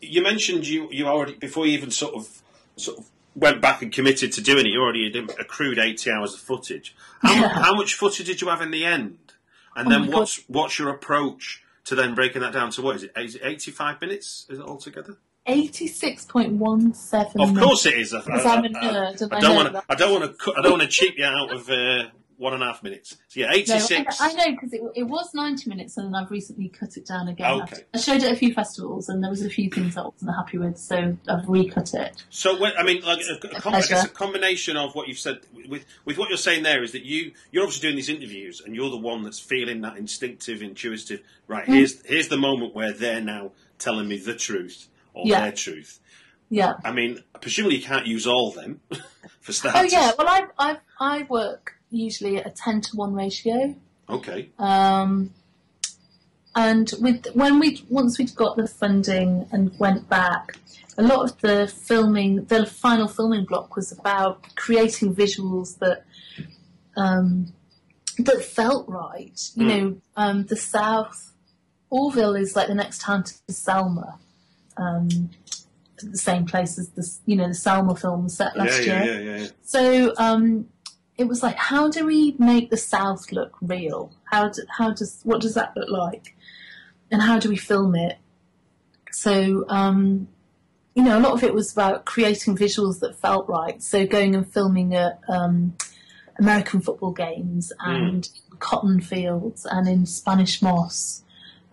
[0.00, 2.42] you mentioned you you already before you even sort of
[2.76, 4.70] sort of went back and committed to doing it.
[4.70, 6.94] You already had accrued eighty hours of footage.
[7.22, 7.48] How, Yeah.
[7.48, 9.18] how much footage did you have in the end?
[9.76, 10.14] And Oh then my God.
[10.18, 13.12] what's what's your approach to then breaking that down to what is it?
[13.16, 14.46] Is it eighty five minutes?
[14.48, 15.16] Is it altogether?
[15.48, 18.14] 86.17 Of course it is.
[18.14, 19.82] I, Because I'm a nerd I I don't want to.
[19.88, 20.52] I don't want to.
[20.56, 22.04] I don't want to cheat you out of uh,
[22.38, 23.16] one and a half minutes.
[23.28, 24.04] So yeah, eighty No.
[24.20, 27.28] I, know because it, it was 90 minutes and then I've recently cut it down
[27.28, 27.62] again.
[27.62, 27.82] Okay.
[27.94, 30.34] I showed it at a few festivals and there was a few things I wasn't
[30.34, 32.24] happy with, so I've recut it.
[32.30, 35.18] So, when, I mean, like a, a, com- I guess a combination of what you've
[35.18, 38.60] said with with what you're saying there is that you you're obviously doing these interviews,
[38.64, 41.20] and you're the one that's feeling that instinctive, intuitive.
[41.46, 41.74] Right Mm.
[41.74, 45.40] here's here's the moment where they're now telling me the truth or Yeah.
[45.40, 46.00] their truth.
[46.50, 46.74] Yeah.
[46.84, 48.80] I mean, presumably you can't use all of them
[49.40, 49.72] for stats.
[49.74, 53.74] Oh yeah, well I I I work usually at a ten to one ratio.
[54.08, 54.48] Okay.
[54.58, 55.30] Um,
[56.54, 60.58] and with when we once we'd got the funding and went back,
[60.98, 66.04] a lot of the filming, the final filming block was about creating visuals that
[66.96, 67.52] um,
[68.18, 69.40] that felt right.
[69.54, 69.68] You Mm.
[69.68, 71.32] know, um, the South,
[71.90, 74.18] Orrville is like the next town to Selma.
[74.76, 75.30] Um,
[76.02, 79.14] the same place as the you know the Selma film was set last yeah, year.
[79.14, 79.48] yeah, yeah, yeah.
[79.62, 80.66] So um,
[81.16, 84.12] it was like, how do we make the South look real?
[84.24, 86.36] How do, how does what does that look like,
[87.10, 88.18] and how do we film it?
[89.10, 90.28] So um,
[90.94, 93.82] you know, a lot of it was about creating visuals that felt right.
[93.82, 95.74] So going and filming at um,
[96.38, 101.24] American football games and cotton fields and in Spanish moss.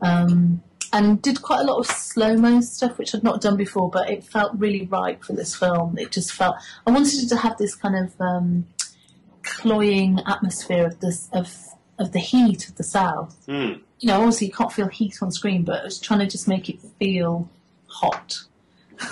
[0.02, 3.92] Um, and did quite a lot of slow mo stuff, which I'd not done before,
[3.92, 5.98] but it felt really right for this film.
[5.98, 6.56] It just felt
[6.88, 8.66] I wanted to have this kind of um,
[9.50, 11.54] cloying atmosphere of this of
[11.98, 13.36] of the heat of the South.
[13.48, 13.82] Mm.
[14.00, 16.70] You know, obviously you can't feel heat on screen, but it's trying to just make
[16.70, 17.50] it feel
[17.88, 18.44] hot.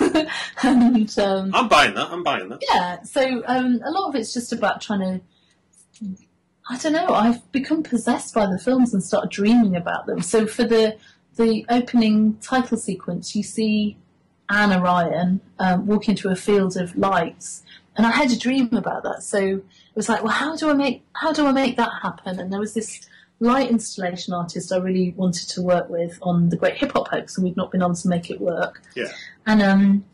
[0.62, 2.10] and um, I'm buying that.
[2.10, 2.62] I'm buying that.
[2.68, 5.20] yeah, so um, a lot of it's just about trying to.
[6.70, 7.08] I don't know.
[7.08, 10.20] I've become possessed by the films and started dreaming about them.
[10.20, 10.96] So for the
[11.36, 13.96] the opening title sequence, you see
[14.50, 17.62] Anne Ryan um, walk into a field of lights,
[17.98, 19.22] and I had a dream about that.
[19.22, 19.64] So it
[19.96, 22.40] was like, well, how do I make how do I make that happen?
[22.40, 23.06] And there was this
[23.40, 27.36] light installation artist I really wanted to work with on the Great Hip Hop Hoax,
[27.36, 29.12] and we'd not been able to make it work Yeah.
[29.46, 30.04] and um,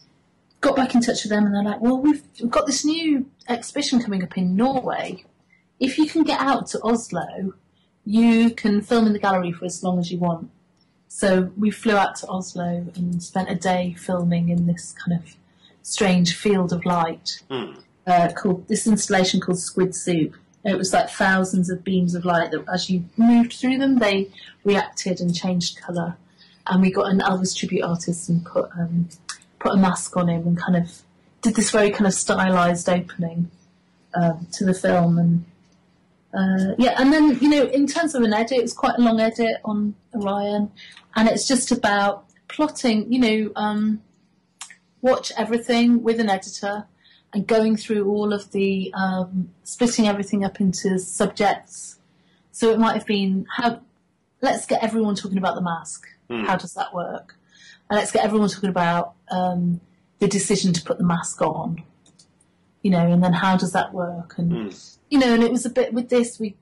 [0.61, 3.27] got back in touch with them, and they're like, "Well, we've, we've got this new
[3.49, 5.25] exhibition coming up in Norway.
[5.81, 7.55] If you can get out to Oslo,
[8.05, 10.51] you can film in the gallery for as long as you want."
[11.09, 15.37] So we flew out to Oslo and spent a day filming in this kind of
[15.85, 17.77] strange field of light Mm.
[18.07, 20.35] uh, called this installation called Squidsoup.
[20.65, 24.31] It was like thousands of beams of light that, as you moved through them, they
[24.65, 26.17] reacted and changed colour.
[26.67, 29.09] And we got an Elvis tribute artist and put um,
[29.61, 31.03] put a mask on him and kind of
[31.43, 33.51] did this very kind of stylized opening
[34.15, 35.19] um, to the film.
[35.19, 35.45] And
[36.33, 39.21] uh, yeah, and then you know, in terms of an edit, it's quite a long
[39.21, 40.71] edit on Orion,
[41.15, 43.13] and it's just about plotting.
[43.13, 44.01] You know, um,
[45.05, 46.87] watch everything with an editor
[47.35, 51.99] and going through all of the um, splitting everything up into subjects.
[52.51, 53.83] So it might have been how.
[54.41, 56.07] Let's get everyone talking about the mask.
[56.47, 57.37] How does that work?
[57.89, 59.81] And let's get everyone talking about um,
[60.19, 61.83] the decision to put the mask on.
[62.83, 64.35] You know, and then how does that work?
[64.39, 64.53] And
[65.11, 66.41] you know, and it was a bit with this.
[66.41, 66.57] We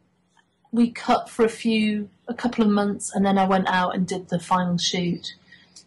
[0.73, 4.07] we cut for a few, a couple of months, and then I went out and
[4.07, 5.35] did the final shoot.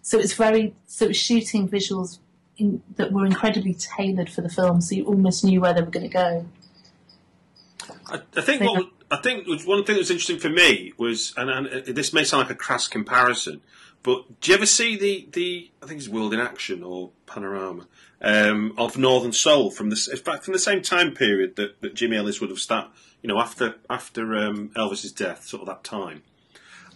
[0.02, 2.20] So it's very, so it was shooting visuals
[2.58, 5.92] in, that were incredibly tailored for the film, so you almost knew where they were
[5.92, 6.46] going to go.
[8.08, 8.68] I, I think Yeah.
[8.72, 11.82] what I think was one thing that was interesting for me was, and, and uh,
[11.94, 13.62] this may sound like a crass comparison,
[14.04, 17.88] but do you ever see the, the I think it's World in Action or Panorama
[18.22, 21.94] um, of Northern Soul from the in fact from the same time period that, that
[21.94, 22.92] Jimmy Ellis would have started,
[23.22, 26.24] you know, after after um, Elvis's death, sort of that time.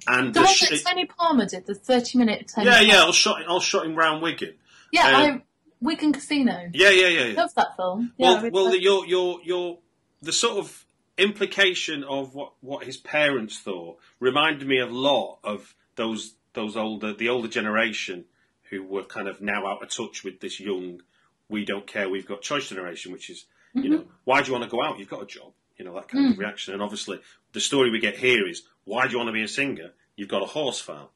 [0.07, 2.87] And The the one sh- that Tony Palmer did, the 30 minute Tony yeah, Palmer.
[2.87, 4.55] yeah, was shot, was shot in round Wigan.
[4.91, 5.41] Yeah, um, I,
[5.81, 6.69] Wigan Casino.
[6.73, 7.25] Yeah, yeah, yeah.
[7.25, 7.33] yeah.
[7.41, 8.13] Love that film.
[8.17, 9.79] Yeah, Well, really well, the, your your your
[10.21, 10.85] the sort of
[11.17, 17.13] implication of what what his parents thought reminded me a lot of those those older
[17.13, 18.25] the older generation
[18.69, 21.01] who were kind of now out of touch with this young
[21.49, 23.91] we don't care we've got choice generation which is you mm-hmm.
[23.91, 26.07] know why do you want to go out you've got a job you know that
[26.07, 26.39] kind of mm.
[26.39, 27.19] reaction and obviously
[27.53, 30.29] the story we get here is why do you want to be a singer you've
[30.29, 31.07] got a horse farm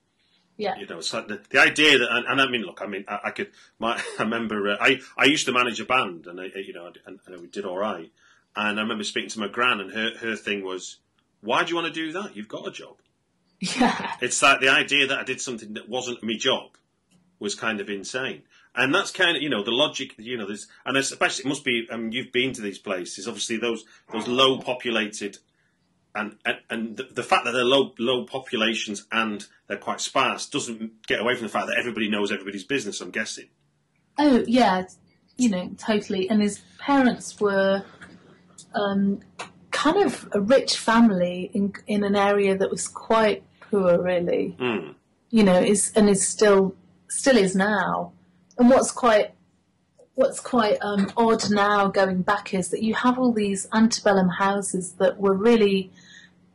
[0.58, 0.76] yeah.
[0.78, 3.06] you know, it's like the, the idea that, and, and I mean, look, I mean,
[3.08, 6.40] I, I could, my, I remember, uh, I, I used to manage a band, and
[6.40, 8.12] I, you know, and, and we did all right.
[8.56, 10.98] And I remember speaking to my gran, and her, her thing was,
[11.42, 12.36] "Why do you want to do that?
[12.36, 12.98] You've got a job."
[13.60, 14.16] Yeah.
[14.22, 16.78] It's like the idea that I did something that wasn't my job
[17.40, 18.44] was kind of insane.
[18.76, 21.64] And that's kind of, you know, the logic, you know, there's, and especially, it must
[21.64, 25.38] be, I mean, you've been to these places, obviously those, those low populated,
[26.16, 30.48] and, and, and the, the fact that they're low, low populations and they're quite sparse
[30.48, 33.50] doesn't get away from the fact that everybody knows everybody's business, I'm guessing.
[34.18, 34.84] Oh, yeah.
[35.38, 36.30] You know, totally.
[36.30, 37.84] And his parents were
[38.76, 39.22] um,
[39.72, 44.56] kind of a rich family in, in an area that was quite poor, really.
[44.60, 44.96] Mm.
[45.34, 46.76] you know, is and is still
[47.10, 48.14] still is now.
[48.60, 49.32] And what's quite
[50.14, 54.94] what's quite um, odd now going back is that you have all these antebellum houses
[55.00, 55.92] that were really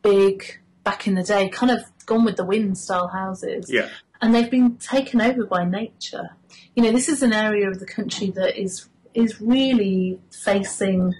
[0.01, 3.69] big back in the day, kind of gone with the wind style houses.
[3.69, 3.89] Yeah.
[4.21, 6.35] And they've been taken over by nature.
[6.75, 11.15] You know, this is an area of the country that is is really facing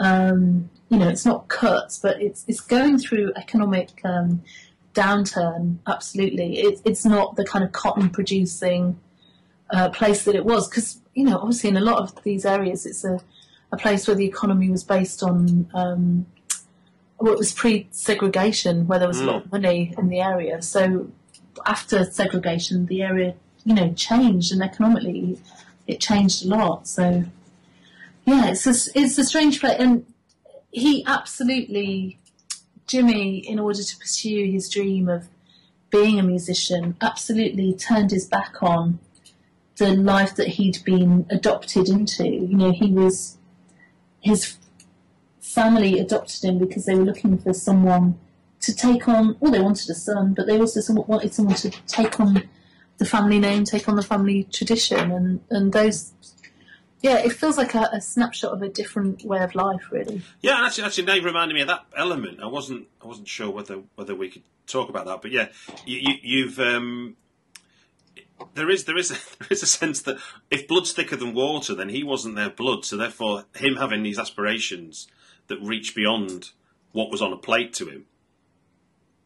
[0.00, 4.42] um, you know, it's not cuts, but it's it's going through economic um,
[4.92, 5.78] downturn.
[5.86, 8.98] Absolutely, it, it's not the kind of cotton producing
[9.70, 12.86] uh, place that it was because you know, obviously, in a lot of these areas,
[12.86, 13.20] it's a
[13.72, 16.26] a place where the economy was based on um,
[17.20, 19.44] well, it was pre-segregation, where there was a lot mm.
[19.44, 20.62] of money in the area.
[20.62, 21.10] So
[21.66, 25.38] after segregation, the area you know changed, and economically,
[25.86, 26.88] it changed a lot.
[26.88, 27.24] So
[28.24, 30.06] yeah, it's a, it's a strange place, and
[30.70, 32.20] he absolutely
[32.90, 35.28] Jimmy, in order to pursue his dream of
[35.90, 38.98] being a musician, absolutely turned his back on
[39.76, 42.26] the life that he'd been adopted into.
[42.26, 43.38] You know, he was
[44.20, 44.56] his
[45.54, 48.18] family adopted him because they were looking for someone
[48.60, 49.36] to take on.
[49.40, 52.48] Well, they wanted a son, but they also somewhat wanted someone to take on
[52.98, 56.12] the family name, take on the family tradition, and and those
[57.02, 60.20] yeah, it feels like a, a snapshot of a different way of life, really.
[60.42, 62.40] Yeah, actually, actually, you reminded me of that element.
[62.42, 65.48] I wasn't, I wasn't sure whether whether we could talk about that, but yeah,
[65.86, 66.60] you, you, you've.
[66.60, 67.16] Um,
[68.54, 70.18] there is, there is, there is a sense that
[70.50, 72.84] if blood's thicker than water, then he wasn't their blood.
[72.84, 75.08] So therefore, him having these aspirations
[75.50, 76.50] that reach beyond
[76.92, 78.06] what was on a plate to him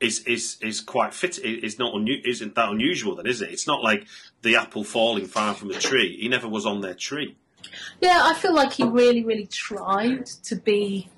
[0.00, 1.38] is is is quite fit.
[1.38, 3.14] Is not unu- isn't that unusual?
[3.14, 3.50] Then is it?
[3.50, 4.06] It's not like
[4.42, 6.16] the apple falling far from the tree.
[6.20, 7.36] He never was on their tree.
[8.00, 11.08] Yeah, I feel like he really, really tried to be,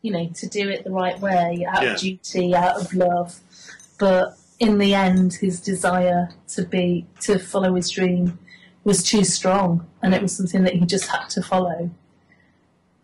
[0.00, 1.92] you know, to do it the right way, out Yeah.
[1.92, 3.38] of duty, out of love.
[3.98, 8.38] But in the end, his desire to be, to follow his dream
[8.82, 11.90] was too strong, and it was something that he just had to follow.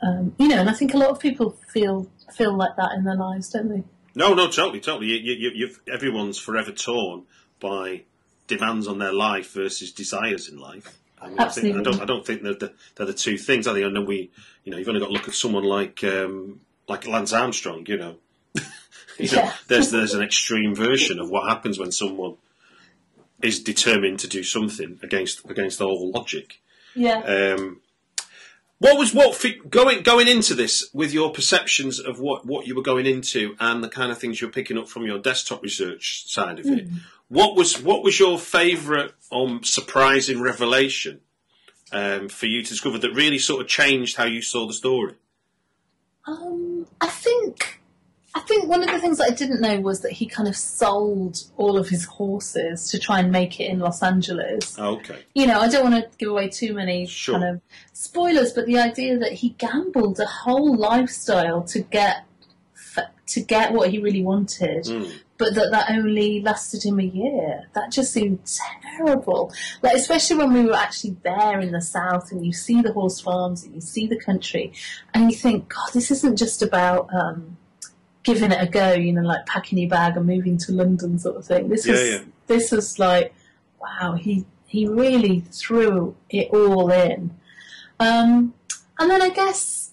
[0.00, 3.04] Um, you know, and I think a lot of people feel feel like that in
[3.04, 3.82] their lives, don't they?
[4.14, 5.06] No, no, totally, totally.
[5.06, 7.24] You, you, everyone's forever torn
[7.60, 8.02] by
[8.46, 10.98] demands on their life versus desires in life.
[11.20, 12.00] I, mean, I, think, I don't.
[12.00, 13.66] I don't think they're the, they're the two things.
[13.66, 13.86] I think.
[13.86, 14.30] I know we.
[14.64, 17.84] You know, you've only got to look at someone like um, like Lance Armstrong.
[17.86, 18.16] You know,
[18.54, 19.52] you know Yeah.
[19.66, 22.36] there's there's an extreme version of what happens when someone
[23.42, 26.60] is determined to do something against against all logic.
[26.94, 27.18] Yeah.
[27.56, 27.80] Um,
[28.78, 32.82] what was what going going into this with your perceptions of what, what you were
[32.82, 36.58] going into and the kind of things you're picking up from your desktop research side
[36.60, 36.88] of it?
[37.28, 41.20] What was what was your favourite um, surprising revelation
[41.92, 45.14] um, for you to discover that really sort of changed how you saw the story?
[46.26, 47.77] Um, I think
[48.38, 50.56] I think one of the things that I didn't know was that he kind of
[50.56, 54.76] sold all of his horses to try and make it in Los Angeles.
[54.78, 57.38] Oh, okay, You know, I don't want to give away too many Sure.
[57.38, 57.60] kind of
[57.92, 62.24] spoilers, but the idea that he gambled a whole lifestyle to get
[63.26, 65.12] to get what he really wanted, Mm.
[65.36, 67.68] but that that only lasted him a year.
[67.74, 68.38] That just seemed
[68.96, 69.52] terrible.
[69.82, 73.20] Like especially when we were actually there in the south, and you see the horse
[73.20, 74.72] farms, and you see the country,
[75.12, 77.08] and you think, God, this isn't just about.
[77.12, 77.58] Um,
[78.22, 81.36] Giving it a go, you know, like packing your bag and moving to London, sort
[81.36, 81.68] of thing.
[81.68, 82.20] This Yeah, was yeah.
[82.46, 83.32] this was like,
[83.80, 87.30] wow, he he really threw it all in.
[88.00, 88.54] Um,
[88.98, 89.92] and then I guess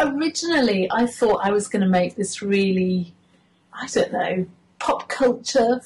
[0.00, 3.12] originally I thought I was going to make this really,
[3.72, 4.46] I don't know,
[4.78, 5.82] pop culture,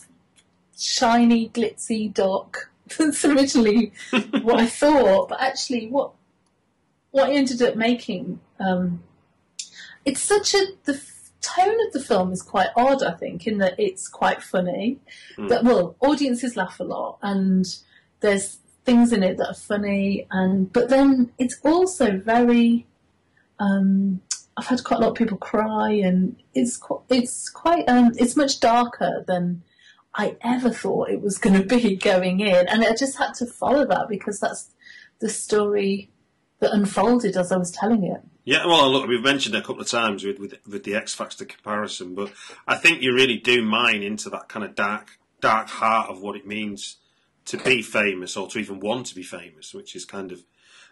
[0.78, 2.70] shiny, glitzy doc.
[2.98, 3.92] That's originally
[4.42, 6.12] what I thought, but actually, what
[7.10, 9.02] what I ended up making, um,
[10.04, 10.94] it's such a the
[11.42, 13.02] tone of the film is quite odd.
[13.02, 14.98] I think in that it's quite funny.
[15.48, 17.66] That well, audiences laugh a lot, and
[18.20, 22.86] there's things in it that are funny, and but then it's also very.
[23.58, 24.22] Um,
[24.56, 28.36] I've had quite a lot of people cry, and it's quite, it's quite um, it's
[28.36, 29.62] much darker than
[30.14, 33.46] I ever thought it was going to be going in, and I just had to
[33.46, 34.70] follow that because that's
[35.20, 36.10] the story
[36.62, 38.20] that unfolded as I was telling it.
[38.44, 41.12] Yeah, well, look, we've mentioned it a couple of times with, with with the X
[41.14, 42.32] Factor comparison, but
[42.66, 46.36] I think you really do mine into that kind of dark dark heart of what
[46.36, 46.96] it means
[47.44, 50.44] to be famous or to even want to be famous, which is kind of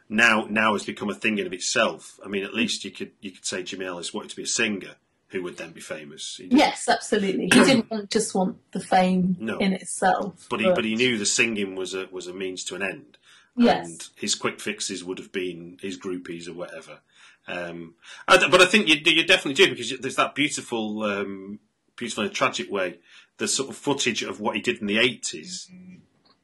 [0.09, 2.19] now now has become a thing in of itself.
[2.25, 4.47] I mean, at least you could you could say Jimmy Ellis wanted to be a
[4.47, 4.97] singer
[5.29, 6.41] who would then be famous.
[6.43, 7.45] Yes, absolutely.
[7.45, 9.59] He didn't want, just want the fame No.
[9.59, 12.75] in itself, but he but he knew the singing was a was a means to
[12.75, 13.17] an end.
[13.61, 13.87] Yes.
[13.87, 17.01] And his quick fixes would have been his groupies or whatever.
[17.47, 17.95] Um,
[18.27, 21.59] but I think you, you definitely do because there's that beautiful, um,
[21.95, 23.01] beautiful in a tragic way,
[23.37, 25.67] the sort of footage of what he did in the 80s,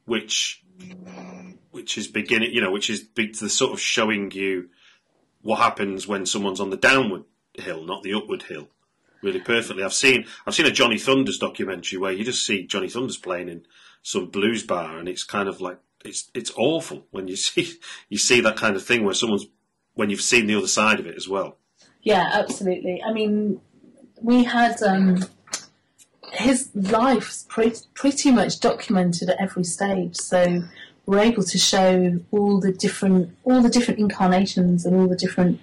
[0.05, 0.63] which,
[1.71, 4.69] which is beginning, you know, which is the sort of showing you
[5.41, 7.23] what happens when someone's on the downward
[7.55, 8.67] hill, not the upward hill.
[9.23, 9.83] Really perfectly.
[9.83, 13.49] I've seen I've seen a Johnny Thunders documentary where you just see Johnny Thunders playing
[13.49, 13.65] in
[14.03, 17.73] some blues bar, and it's kind of like it's it's awful when you see
[18.09, 19.47] you see that kind of thing where someone's
[19.93, 21.57] when you've seen the other side of it as well.
[22.03, 23.01] Yeah, absolutely.
[23.03, 23.59] I mean,
[24.21, 25.25] we had um,
[26.31, 30.63] his life's pretty, pretty much documented at every stage, so
[31.05, 35.59] we're able to show all the different all the different incarnations and all the different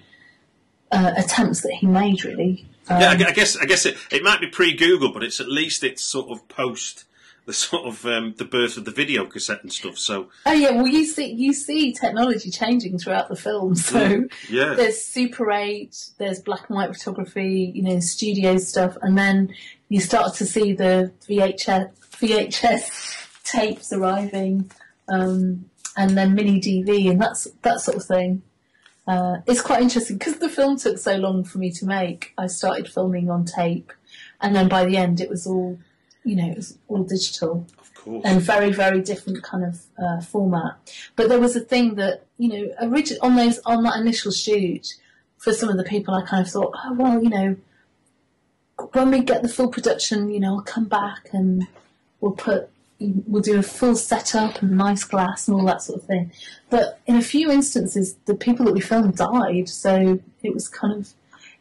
[0.91, 2.23] uh, attempts that he made.
[2.23, 5.23] Really, um, yeah, I, I guess I guess it, it might be pre Google, but
[5.23, 7.05] it's at least it's sort of post
[7.45, 9.97] the sort of um, the birth of the video cassette and stuff.
[9.97, 13.75] So Oh yeah, well you see you see technology changing throughout the film.
[13.85, 19.17] So yeah, there's Super 8, there's black and white photography, you know, studio stuff, and
[19.17, 19.53] then
[19.89, 24.71] you start to see the VHS VHS tapes arriving,
[25.07, 25.65] um,
[25.95, 28.41] and then mini DV and that's that sort of thing.
[29.07, 32.33] Uh, it's quite interesting because the film took so long for me to make.
[32.39, 33.93] I started filming on tape,
[34.41, 35.77] and then by the end, it was all
[36.25, 38.21] you know, it was all digital Of course.
[38.25, 40.73] and very, very different kind of uh, format.
[41.15, 44.95] But there was a thing that, you know, origi- on those on that initial shoot,
[45.37, 47.55] for some of the people, I kind of thought, oh well, you know,
[48.93, 51.67] when we get the full production, you know, I'll come back and
[52.19, 52.69] we'll put,
[52.99, 56.31] we'll do a full setup and nice glass and all that sort of thing.
[56.69, 60.93] But in a few instances, the people that we filmed died, so it was kind
[60.93, 61.13] of,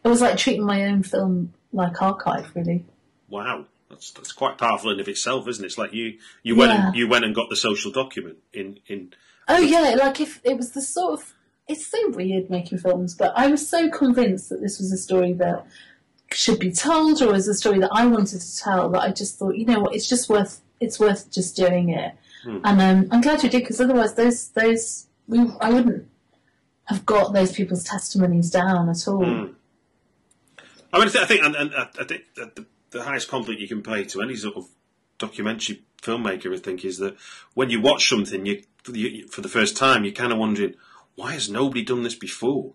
[0.03, 2.85] it was like treating my own film like archive, really.
[3.29, 3.67] wow.
[3.95, 5.69] That's, that's quite powerful in of itself, isn't it?
[5.69, 6.87] It's like you, you went Yeah.
[6.89, 9.15] and you went and got the social document in, in
[9.49, 11.33] Oh yeah, like if it was the sort of
[11.69, 15.33] it's so weird making films, but I was so convinced that this was a story
[15.35, 15.65] that
[16.33, 19.39] should be told or was a story that I wanted to tell that I just
[19.39, 22.15] thought, you know what, it's just worth it's worth just doing it.
[22.47, 26.09] And um, I'm glad we did because otherwise those those we I wouldn't
[26.87, 29.25] have got those people's testimonies down at all.
[30.93, 33.69] I mean, I think, and, and I I think that the, the highest compliment you
[33.69, 34.69] can pay to any sort of
[35.19, 37.17] documentary filmmaker, I think, is that
[37.53, 40.75] when you watch something, you, you for the first time, you're kind of wondering,
[41.17, 42.73] why has nobody done this before?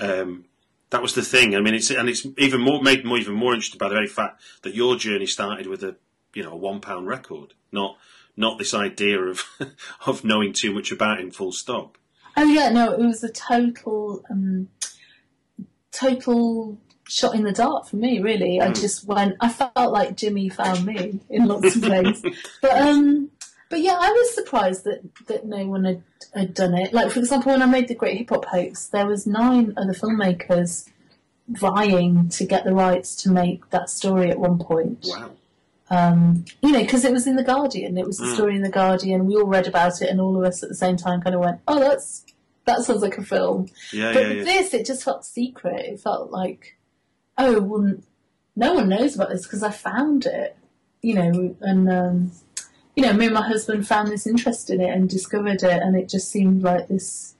[0.00, 0.44] Um,
[0.90, 1.54] that was the thing.
[1.54, 4.06] I mean, it's and it's even more made more even more interesting by the very
[4.06, 5.96] fact that your journey started with a
[6.34, 7.98] you know a one pound record, not
[8.36, 9.42] not this idea of
[10.06, 11.30] of knowing too much about him.
[11.30, 11.98] Full stop.
[12.36, 14.68] Oh yeah, no, it was a total, um,
[15.90, 16.78] total
[17.08, 18.20] shot in the dark for me.
[18.20, 19.36] Really, I just went.
[19.40, 22.22] I felt like Jimmy found me in lots of ways.
[22.62, 23.30] but um,
[23.70, 26.02] but yeah, I was surprised that that no one had,
[26.34, 26.92] had done it.
[26.92, 29.92] Like for example, when I made the Great Hip Hop Hoax, there was nine other
[29.92, 30.88] filmmakers
[31.48, 35.30] vying to get the rights to make that story at one point Wow.
[35.88, 37.96] um, you know, because it was in the Guardian.
[37.96, 39.24] It was the story in the Guardian.
[39.26, 41.40] We all read about it, and all of us at the same time kind of
[41.40, 42.24] went, "Oh, that's
[42.66, 44.44] that sounds like a film." Yeah, but yeah, with yeah.
[44.44, 45.86] this, it just felt secret.
[45.86, 46.76] It felt like,
[47.38, 47.94] oh, well,
[48.56, 50.56] no one knows about this because I found it,
[51.02, 52.32] you know, and um,
[52.96, 55.96] you know, me and my husband found this interest in it and discovered it, and
[55.96, 57.34] it just seemed like this.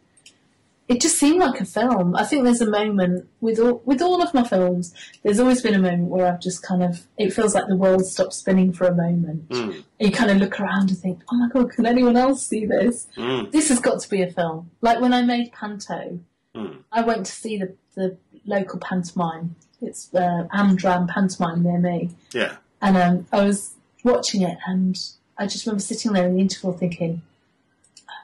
[0.87, 2.17] It just seemed like a film.
[2.17, 4.95] I think there's a moment with all with all of my films.
[5.23, 7.07] There's always been a moment where I've just kind of.
[7.19, 9.49] It feels like the world stopped spinning for a moment.
[9.51, 9.85] Mm.
[9.99, 13.07] You kind of look around and think, "Oh my god, can anyone else see this?
[13.19, 13.51] Mm.
[13.51, 16.21] This has got to be a film." Like when I made Panto,
[16.55, 16.79] Mm.
[16.91, 19.57] I went to see the the local pantomime.
[19.81, 22.57] It's uh, Amdram pantomime near me, Yeah.
[22.83, 24.99] and um, I was watching it, and
[25.37, 27.23] I just remember sitting there in the interval thinking,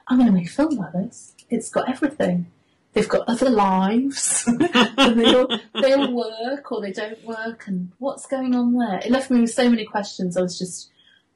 [0.07, 1.33] "I'm going to make a film like this.
[1.49, 2.47] It's got everything.
[2.93, 5.47] They've got other lives, and they all,
[5.81, 9.39] they all work or they don't work, and what's going on there?" It left me
[9.41, 10.35] with so many questions.
[10.35, 10.89] I was just,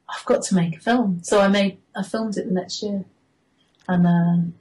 [0.08, 3.04] "I've got to make a film." So I made, I filmed it the next year,
[3.88, 4.54] and um,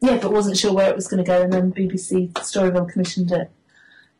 [0.00, 3.30] yeah, but wasn't sure where it was going to go, and then BBC Storyville commissioned
[3.30, 3.50] it.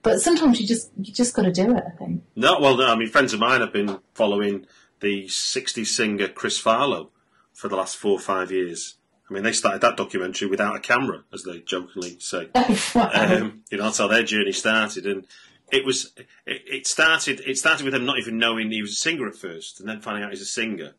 [0.02, 1.84] But sometimes you just you just got to do it.
[1.86, 2.22] I think.
[2.34, 4.66] No, well, no, I mean, friends of mine have been following
[5.00, 7.10] the 60s singer Chris Farlowe
[7.52, 8.96] for the last four or five years.
[9.28, 12.48] I mean, they started that documentary without a camera, as they jokingly say.
[12.94, 15.26] Um, you know, that's how their journey started, and
[15.70, 16.12] it was
[16.46, 19.36] it, it started it started with them not even knowing he was a singer at
[19.36, 20.94] first, and then finding out he's a singer,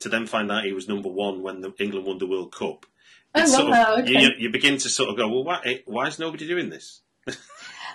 [0.00, 2.86] to then find out he was number one when the, England won the World Cup.
[3.34, 4.20] Oh, sort of- okay.
[4.20, 7.00] you, you begin to sort of go, well, why, why is nobody doing this?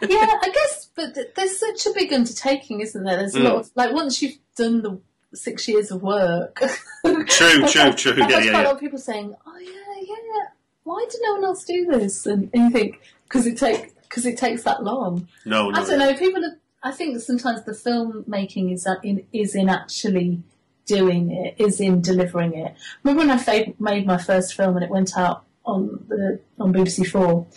[0.01, 3.17] yeah, I guess, but th- there's such a big undertaking, isn't there?
[3.17, 3.59] There's a lot mm.
[3.59, 4.99] of like once you've done the
[5.33, 6.61] six years of work.
[7.03, 8.11] True, true, had- true.
[8.13, 8.61] I've Yeah, yeah, quite yeah.
[8.61, 10.49] a lot of people saying, "Oh yeah, yeah,
[10.83, 14.25] why did no one else do this?" And, and you think because it take because
[14.25, 15.27] it takes that long.
[15.45, 15.79] No, no.
[15.79, 16.13] I don't know.
[16.15, 20.41] People, are, I think sometimes the filmmaking is that in is in actually
[20.85, 22.75] doing it, is in delivering it.
[23.03, 27.07] Remember when I made my first film and it went out on the on BBC
[27.07, 27.47] Four?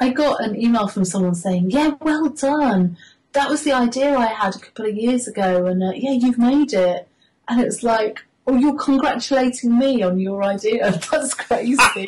[0.00, 2.96] I got an email from someone saying, "Yeah, well done.
[3.32, 6.38] That was the idea I had a couple of years ago, and uh, yeah, you've
[6.38, 7.08] made it."
[7.48, 10.90] And it's like, "Oh, you're congratulating me on your idea.
[11.10, 12.06] That's crazy."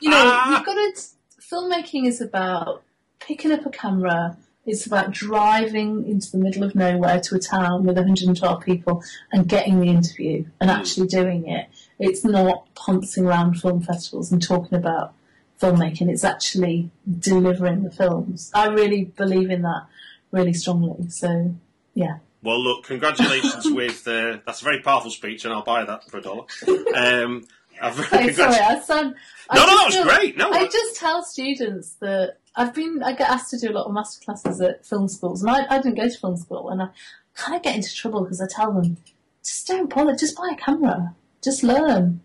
[0.00, 0.92] you know, you've got to.
[1.40, 2.82] Filmmaking is about
[3.20, 4.36] picking up a camera.
[4.64, 9.02] It's about driving into the middle of nowhere to a town with 112 people
[9.32, 11.66] and getting the interview and actually doing it.
[11.98, 15.14] It's not pouncing around film festivals and talking about
[15.62, 16.08] filmmaking.
[16.10, 18.50] It's actually delivering the films.
[18.54, 19.86] I really believe in that
[20.32, 21.08] really strongly.
[21.10, 21.54] So,
[21.94, 22.18] yeah.
[22.42, 26.18] Well, look, congratulations with uh, that's a very powerful speech, and I'll buy that for
[26.18, 26.44] a dollar.
[26.94, 27.46] Um,
[27.80, 29.14] I've Hey, sorry, I sound.
[29.50, 30.36] I No, no, that was feel- great.
[30.36, 33.02] No, I I- just tell students that I've been.
[33.02, 35.78] I get asked to do a lot of masterclasses at film schools, and I, I
[35.78, 36.88] didn't go to film school, and I
[37.34, 38.98] kind of get into trouble because I tell them,
[39.42, 42.20] just don't bother, just buy a camera, just learn.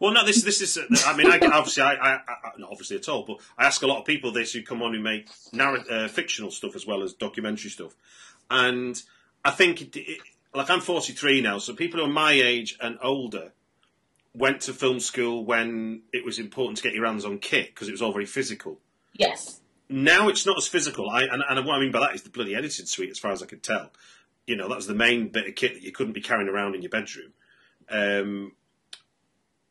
[0.00, 0.78] Well, no, this this is.
[0.78, 3.82] uh, I mean, I obviously, I, I, I not obviously at all, but I ask
[3.82, 6.86] a lot of people this who come on who make narr- uh, fictional stuff as
[6.86, 7.94] well as documentary stuff,
[8.50, 9.00] and
[9.44, 10.20] I think it, it,
[10.54, 13.52] like I'm 43 now, so people who are my age and older
[14.34, 17.88] went to film school when it was important to get your hands on kit because
[17.88, 18.78] it was all very physical.
[19.12, 19.60] Yes.
[19.88, 22.30] Now it's not as physical, I, and, and what I mean by that is the
[22.30, 23.90] bloody editing suite, as far as I could tell.
[24.46, 26.74] You know, that was the main bit of kit that you couldn't be carrying around
[26.74, 27.32] in your bedroom.
[27.88, 28.52] Um,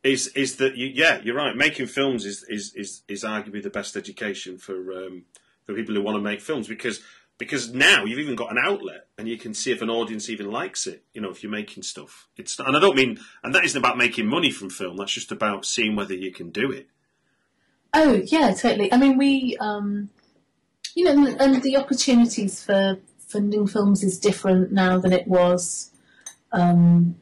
[0.03, 1.55] is is that you, yeah, you're right.
[1.55, 5.25] Making films is is is, is arguably the best education for um,
[5.65, 7.01] for people who want to make films because
[7.37, 10.51] because now you've even got an outlet and you can see if an audience even
[10.51, 11.03] likes it.
[11.13, 13.97] You know, if you're making stuff, it's and I don't mean and that isn't about
[13.97, 14.97] making money from film.
[14.97, 16.87] That's just about seeing whether you can do it.
[17.93, 18.91] Oh yeah, totally.
[18.93, 20.09] I mean, we, um,
[20.95, 25.91] you know, and- the opportunities for funding films is different now than it was,
[26.51, 27.15] um,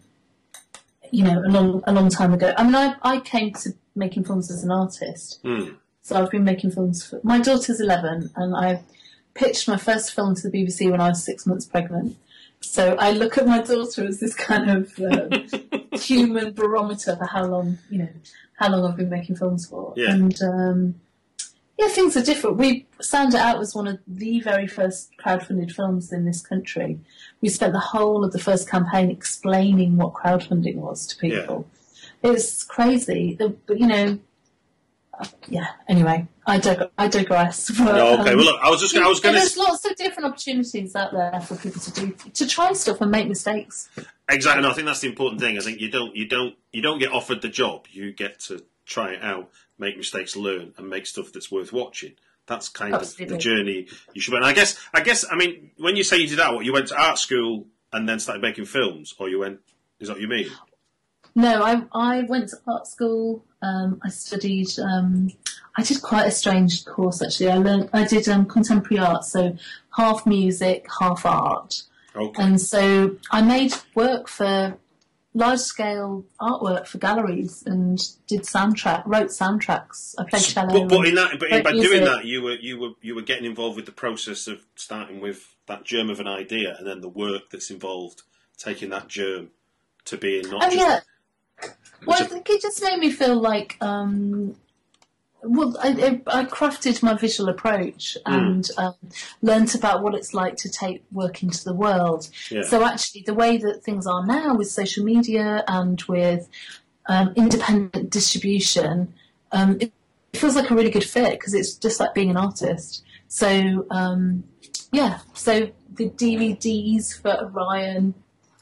[1.12, 2.54] you know, a long a long time ago.
[2.58, 5.70] I mean, I I came to making films as an artist, Hmm.
[6.02, 7.04] so I've been making films.
[7.06, 8.84] For, my daughter's eleven, and I
[9.34, 12.18] pitched my first film to the BBC when I was six months pregnant.
[12.60, 15.48] So I look at my daughter as this kind of um,
[16.00, 18.10] human barometer for how long, you know,
[18.56, 19.94] how long I've been making films for.
[19.96, 20.12] Yeah.
[20.14, 20.96] And um,
[21.78, 22.58] yeah, things are different.
[22.58, 27.00] We Sound It Out was one of the very first crowdfunded films in this country.
[27.42, 31.68] We spent the whole of the first campaign explaining what crowdfunding was to people.
[32.24, 34.20] It's crazy, The- but you know,
[35.20, 35.68] uh, yeah.
[35.88, 37.70] Anyway, I dig- I digress.
[37.78, 38.32] But, No, okay.
[38.32, 40.96] um, Well, look, I was just I was going to there's lots of different opportunities
[40.96, 43.90] out there for people to do to try stuff and make mistakes.
[44.30, 44.62] Exactly.
[44.64, 45.58] No, I think that's the important thing.
[45.58, 47.86] I think you don't, you don't, you don't get offered the job.
[47.92, 52.14] You get to try it out, make mistakes, learn, and make stuff that's worth watching.
[52.46, 54.34] That's kind of the journey you should.
[54.36, 56.72] And I guess, I guess, I mean, when you say you did that, what you
[56.72, 59.60] went to art school and then started making films, or you went?
[60.00, 60.48] Is that what you mean?
[61.36, 63.44] No, I I went to art school.
[63.62, 64.70] Um, I studied.
[64.80, 65.32] Um,
[65.76, 67.52] I did quite a strange course actually.
[67.52, 67.90] I learned.
[67.94, 69.56] I did um, contemporary art, so
[69.96, 71.84] half music, half art,
[72.16, 72.42] Okay.
[72.44, 74.78] and so I made work for
[75.38, 80.16] large scale artwork for galleries and did soundtrack, wrote soundtracks.
[80.18, 80.68] I played cello.
[80.68, 83.22] but, but in that, but in, by doing that, you were you were you were
[83.22, 87.02] getting involved with the process of starting with that germ of an idea, and then
[87.02, 88.24] the work that's involved
[88.58, 89.52] taking that germ
[90.06, 91.00] to being not Oh just yeah.
[92.06, 94.56] Well, I think it just made me feel like, um,
[95.44, 98.34] well, I, I I crafted my visual approach Hmm.
[98.34, 98.96] and um,
[99.42, 102.30] learnt about what it's like to take work into the world.
[102.50, 102.64] Yeah.
[102.64, 106.48] So actually, the way that things are now with social media and with
[107.08, 109.14] um, independent distribution,
[109.52, 109.94] um, it
[110.34, 113.04] feels like a really good fit because it's just like being an artist.
[113.28, 114.44] So um,
[114.92, 118.14] yeah, so the DVDs for Orion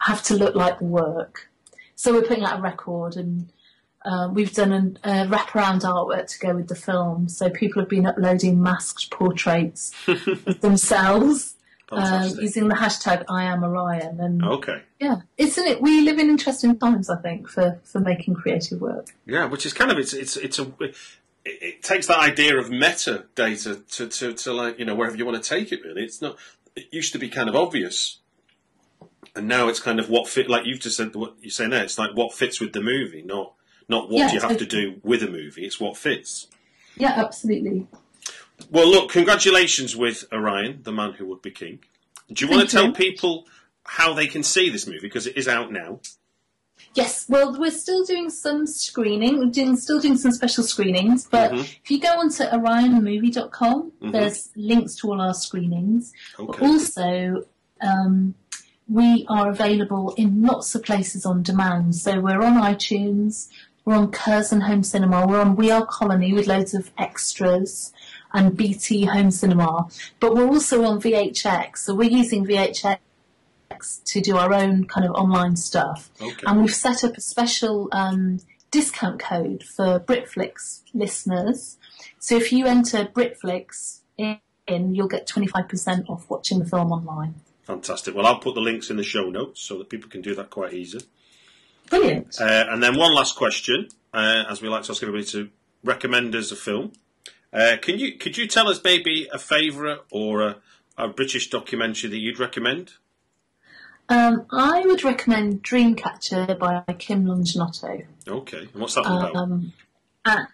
[0.02, 1.50] have to look like the work.
[1.96, 3.52] So we're putting out a record, and
[4.06, 7.28] uh, we've done an- a wraparound artwork to go with the film.
[7.28, 11.56] So people have been uploading masked portraits of themselves
[11.90, 12.42] Fantastic.
[12.42, 14.20] using the hashtag I am Orion.
[14.20, 14.82] And Okay.
[15.00, 15.82] yeah, isn't it?
[15.82, 19.08] We live in interesting times, I think, for, for making creative work.
[19.26, 20.96] Yeah, which is kind of it's it's it's a it,
[21.44, 25.42] it takes that idea of metadata to, to to like you know wherever you want
[25.44, 25.82] to take it.
[25.84, 26.38] Really, it's not.
[26.76, 28.18] It used to be kind of obvious,
[29.36, 30.50] and now it's kind of what fit.
[30.50, 31.84] Like you've just said, what you're saying there.
[31.84, 33.54] It's like what fits with the movie, not
[33.88, 35.66] not what Yeah, you have to do with a movie.
[35.66, 36.48] It's what fits.
[36.98, 37.88] Yeah, absolutely.
[38.72, 41.80] Well, look, congratulations with Orion, the man who would be king.
[42.32, 42.94] Do you want Thank to tell you.
[42.94, 43.46] people
[43.84, 46.00] how they can see this movie because it is out now?
[46.94, 49.38] Yes, well, we're still doing some screening.
[49.38, 51.60] We're doing, still doing some special screenings, but Mhm.
[51.84, 54.12] if you go onto orionmovie.com, Mhm.
[54.14, 56.14] there's links to all our screenings.
[56.38, 56.66] But Okay.
[56.66, 57.44] also,
[57.82, 58.36] um,
[58.88, 61.96] we are available in lots of places on demand.
[61.96, 63.50] So we're on iTunes,
[63.86, 67.94] we're on Curzon Home Cinema, we're on We Are Colony with loads of extras
[68.34, 69.88] and BT Home Cinema,
[70.20, 71.78] but we're also on VHX.
[71.78, 72.98] So we're using VHX
[74.06, 76.10] to do our own kind of online stuff.
[76.20, 76.44] Okay.
[76.46, 78.40] And we've set up a special um,
[78.72, 81.78] discount code for Britflicks listeners.
[82.20, 87.36] So if you enter Britflicks in, you'll get 25% off watching the film online.
[87.64, 88.16] Fantastic.
[88.16, 90.50] Well, I'll put the links in the show notes so that people can do that
[90.50, 91.02] quite easy.
[91.90, 92.40] Brilliant.
[92.40, 95.50] Uh, and then one last question, uh, as we like to ask everybody to
[95.84, 96.94] recommend us a film.
[97.54, 100.58] Uh, can you could you tell us maybe a favourite or a,
[100.98, 102.94] a British documentary that you'd recommend?
[104.10, 108.06] Um, I would recommend Dreamcatcher by Kim Longinotto.
[108.28, 109.36] Okay, and what's that about?
[109.36, 109.74] Um,
[110.26, 110.48] and-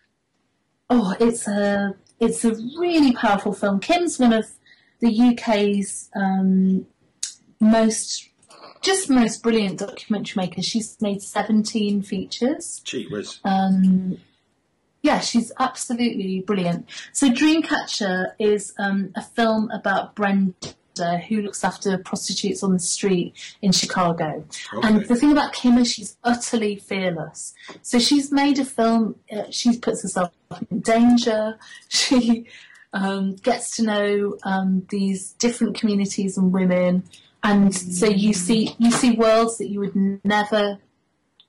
[0.89, 3.79] oh, it's a it's a really powerful film.
[3.79, 4.45] Kim's one of
[4.99, 6.85] the UK's um,
[7.59, 8.29] most
[8.81, 10.61] just most brilliant documentary maker.
[10.61, 12.81] She's made seventeen features.
[12.83, 13.39] Gee whiz.
[13.43, 14.17] Um,
[15.01, 16.87] yeah, she's absolutely brilliant.
[17.11, 20.53] So Dreamcatcher is um, a film about Brenda
[21.27, 24.45] who looks after prostitutes on the street in Chicago.
[24.73, 24.87] Okay.
[24.87, 27.53] And the thing about Kim is she's utterly fearless.
[27.81, 30.31] So she's made a film, uh, she puts herself
[30.69, 31.57] in danger,
[31.87, 32.45] she
[32.93, 37.03] um, gets to know um, these different communities and women.
[37.43, 40.77] And so you see you see worlds that you would never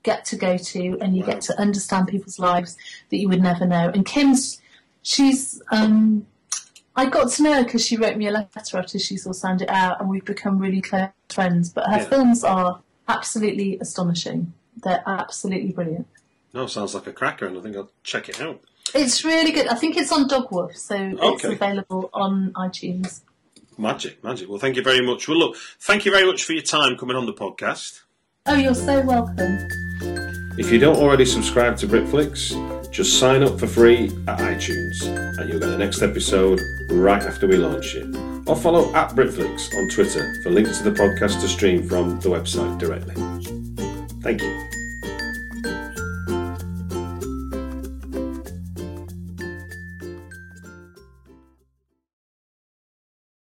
[0.03, 1.27] get to go to, and you Wow.
[1.33, 2.77] get to understand people's lives
[3.11, 3.89] that you would never know.
[3.95, 4.61] And Kim's,
[5.03, 6.27] she's, um,
[6.97, 9.63] I got to know her because she wrote me a letter after she saw Sound
[9.63, 11.69] It Out, and we've become really close friends.
[11.71, 12.05] But her Yeah.
[12.09, 14.53] films are absolutely astonishing.
[14.83, 16.07] They're absolutely brilliant.
[16.53, 18.61] No, sounds like a cracker, and I think I'll check it out.
[18.95, 19.69] It's really good.
[19.69, 23.21] I think it's on Dogwoof, so it's available on iTunes.
[23.79, 24.49] Magic, magic.
[24.49, 25.29] Well, thank you very much.
[25.29, 28.03] Well, look, thank you very much for your time coming on the podcast.
[28.47, 29.69] Oh, you're so welcome.
[30.59, 35.03] If you don't already subscribe to Britflicks, just sign up for free at iTunes,
[35.39, 36.61] and you'll get the next episode
[36.91, 38.15] right after we launch it.
[38.47, 42.29] Or follow at Britflicks on Twitter for links to the podcast to stream from the
[42.29, 43.15] website directly.
[44.21, 44.82] Thank you.